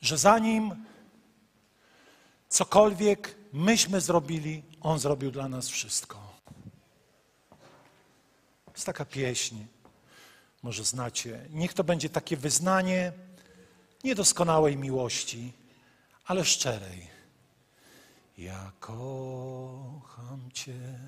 Że 0.00 0.18
zanim 0.18 0.84
cokolwiek 2.48 3.34
myśmy 3.52 4.00
zrobili, 4.00 4.62
On 4.80 4.98
zrobił 4.98 5.30
dla 5.30 5.48
nas 5.48 5.68
wszystko. 5.68 6.32
Jest 8.74 8.86
taka 8.86 9.04
pieśń, 9.04 9.56
może 10.62 10.84
znacie. 10.84 11.46
Niech 11.50 11.74
to 11.74 11.84
będzie 11.84 12.08
takie 12.08 12.36
wyznanie 12.36 13.12
niedoskonałej 14.04 14.76
miłości, 14.76 15.52
ale 16.24 16.44
szczerej. 16.44 17.08
Ja 18.38 18.72
kocham 18.80 20.50
Cię. 20.54 20.98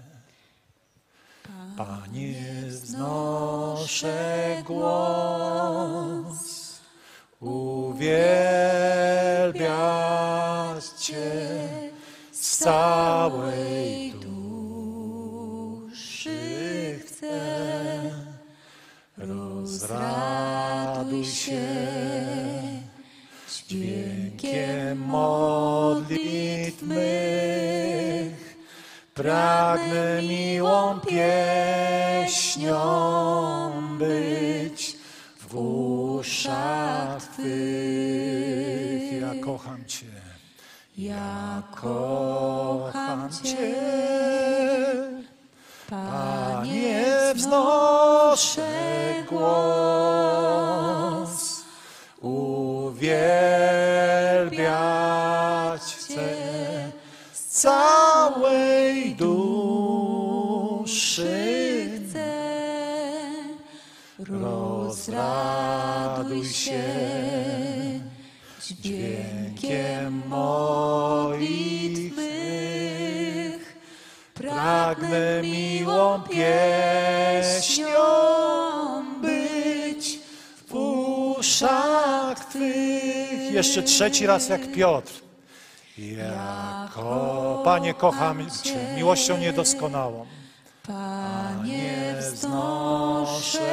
Panie, 1.76 2.34
wznoszę 2.68 4.62
głos, 4.66 6.80
uwielbiać 7.40 8.10
Cię 10.98 11.30
z 12.32 12.58
całej 12.58 14.12
duszy 14.12 14.30
chcę. 17.06 17.40
Rozraduj 19.16 21.24
się 21.24 21.60
dźwiękiem 23.70 24.98
modlitw 24.98 26.82
mych, 26.82 27.59
pragnę 29.22 30.22
miłą 30.22 31.00
pieśnią 31.00 32.76
być 33.98 34.96
w 35.38 35.56
uszach 35.56 37.22
Twych. 37.22 39.12
Ja 39.20 39.34
kocham 39.44 39.84
Cię. 39.86 40.06
Ja 40.98 41.62
kocham 41.70 43.28
Cię. 43.42 43.74
Panie, 45.90 47.32
wznoszę 47.34 48.68
głos, 49.30 50.60
uwielbiać 52.20 53.10
chcę 55.82 56.28
z 57.32 57.62
całej 58.90 59.14
duszy. 59.14 60.80
chcę. 61.96 62.30
Rozraduj 64.18 65.24
się 66.44 66.82
dźwiękiem 68.60 70.22
modlitw. 70.28 72.16
Pragnę 74.34 75.42
miłą 75.42 76.22
pieśnią 76.22 77.98
być 79.22 80.18
w 80.66 80.74
uszach 80.74 82.44
Twych. 82.44 83.52
Jeszcze 83.52 83.82
trzeci 83.82 84.26
raz 84.26 84.48
jak 84.48 84.72
Piotr. 84.72 85.12
Jako, 87.00 87.62
Panie, 87.64 87.94
kocham 87.94 88.50
Cię 88.62 88.94
miłością 88.96 89.38
niedoskonałą. 89.38 90.26
Panie, 90.86 92.14
wznoszę 92.18 93.68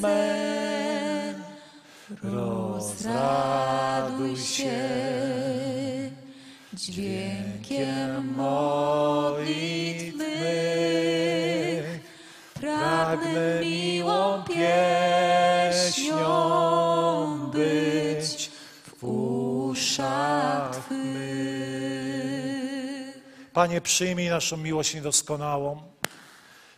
mej. 0.00 1.34
Rozraduj 2.22 3.56
się 4.36 5.00
dźwiękiem 7.70 8.34
modlitw 8.34 10.16
mych. 10.16 12.00
Pragnę 12.54 13.60
miłą 13.60 14.44
pieśnią 14.44 16.20
być 17.50 18.50
w 18.86 19.04
uszach 19.04 20.76
Twych. 20.76 20.90
Panie, 23.52 23.80
przyjmij 23.80 24.28
naszą 24.28 24.56
miłość 24.56 24.94
niedoskonałą. 24.94 25.82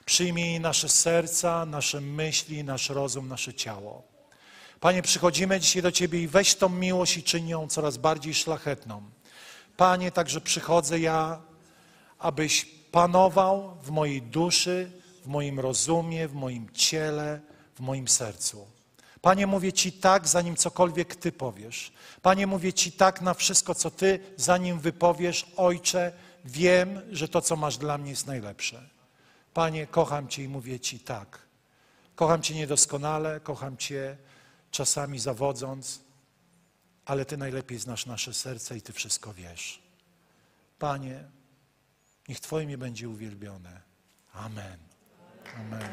Przyjmij 0.05 0.61
nasze 0.61 0.89
serca, 0.89 1.67
nasze 1.67 2.01
myśli, 2.01 2.65
nasz 2.65 2.89
rozum, 2.91 3.29
nasze 3.29 3.55
ciało. 3.55 4.03
Panie, 4.81 5.03
przychodzimy 5.03 5.61
dzisiaj 5.61 5.83
do 5.83 5.93
Ciebie 5.93 6.23
i 6.23 6.29
weź 6.29 6.55
tą 6.55 6.69
miłość 6.69 7.17
i 7.17 7.23
czyń 7.23 7.49
ją 7.49 7.69
coraz 7.69 7.97
bardziej 7.97 8.35
szlachetną. 8.35 9.03
Panie, 9.83 10.13
także 10.13 10.41
przychodzę 10.41 11.01
ja, 11.01 11.41
abyś 12.19 12.65
panował 12.93 13.77
w 13.83 13.91
mojej 13.91 14.23
duszy, 14.23 14.93
w 15.25 15.27
moim 15.27 15.61
rozumie, 15.61 16.29
w 16.29 16.35
moim 16.35 16.71
ciele, 16.73 17.41
w 17.75 17.81
moim 17.81 18.09
sercu. 18.09 18.67
Panie, 19.21 19.47
mówię 19.47 19.73
Ci 19.73 19.93
tak, 19.93 20.29
zanim 20.29 20.57
cokolwiek 20.57 21.17
Ty 21.17 21.33
powiesz. 21.33 21.93
Panie, 22.23 22.47
mówię 22.47 22.73
Ci 22.73 22.93
tak 22.93 23.21
na 23.21 23.35
wszystko, 23.35 23.75
co 23.75 23.91
Ty, 23.91 24.21
zanim 24.37 24.81
wypowiesz, 24.81 25.47
Ojcze, 25.57 26.13
wiem, 26.45 27.01
że 27.11 27.29
to, 27.29 27.41
co 27.41 27.57
masz 27.57 27.79
dla 27.79 27.99
mnie, 27.99 28.11
jest 28.11 28.27
najlepsze. 28.27 28.89
Panie, 29.55 29.87
kocham 29.87 30.29
Cię 30.29 30.43
i 30.43 30.49
mówię 30.49 30.81
Ci 30.81 31.01
tak. 31.01 31.39
Kocham 32.15 32.43
Cię 32.43 32.55
niedoskonale, 32.55 33.41
kocham 33.41 33.77
Cię 33.77 34.17
czasami 34.71 35.19
zawodząc, 35.19 36.01
ale 37.05 37.25
Ty 37.25 37.37
najlepiej 37.37 37.79
znasz 37.79 38.07
nasze 38.07 38.35
serce 38.35 38.77
i 38.77 38.83
Ty 38.83 38.93
wszystko 38.93 39.35
wiesz. 39.35 39.83
Panie, 40.79 41.25
niech 42.29 42.41
Twoje 42.41 42.65
imię 42.65 42.79
będzie 42.79 43.09
uwielbione. 43.09 43.81
Amen. 44.33 44.79
Amen. 45.57 45.89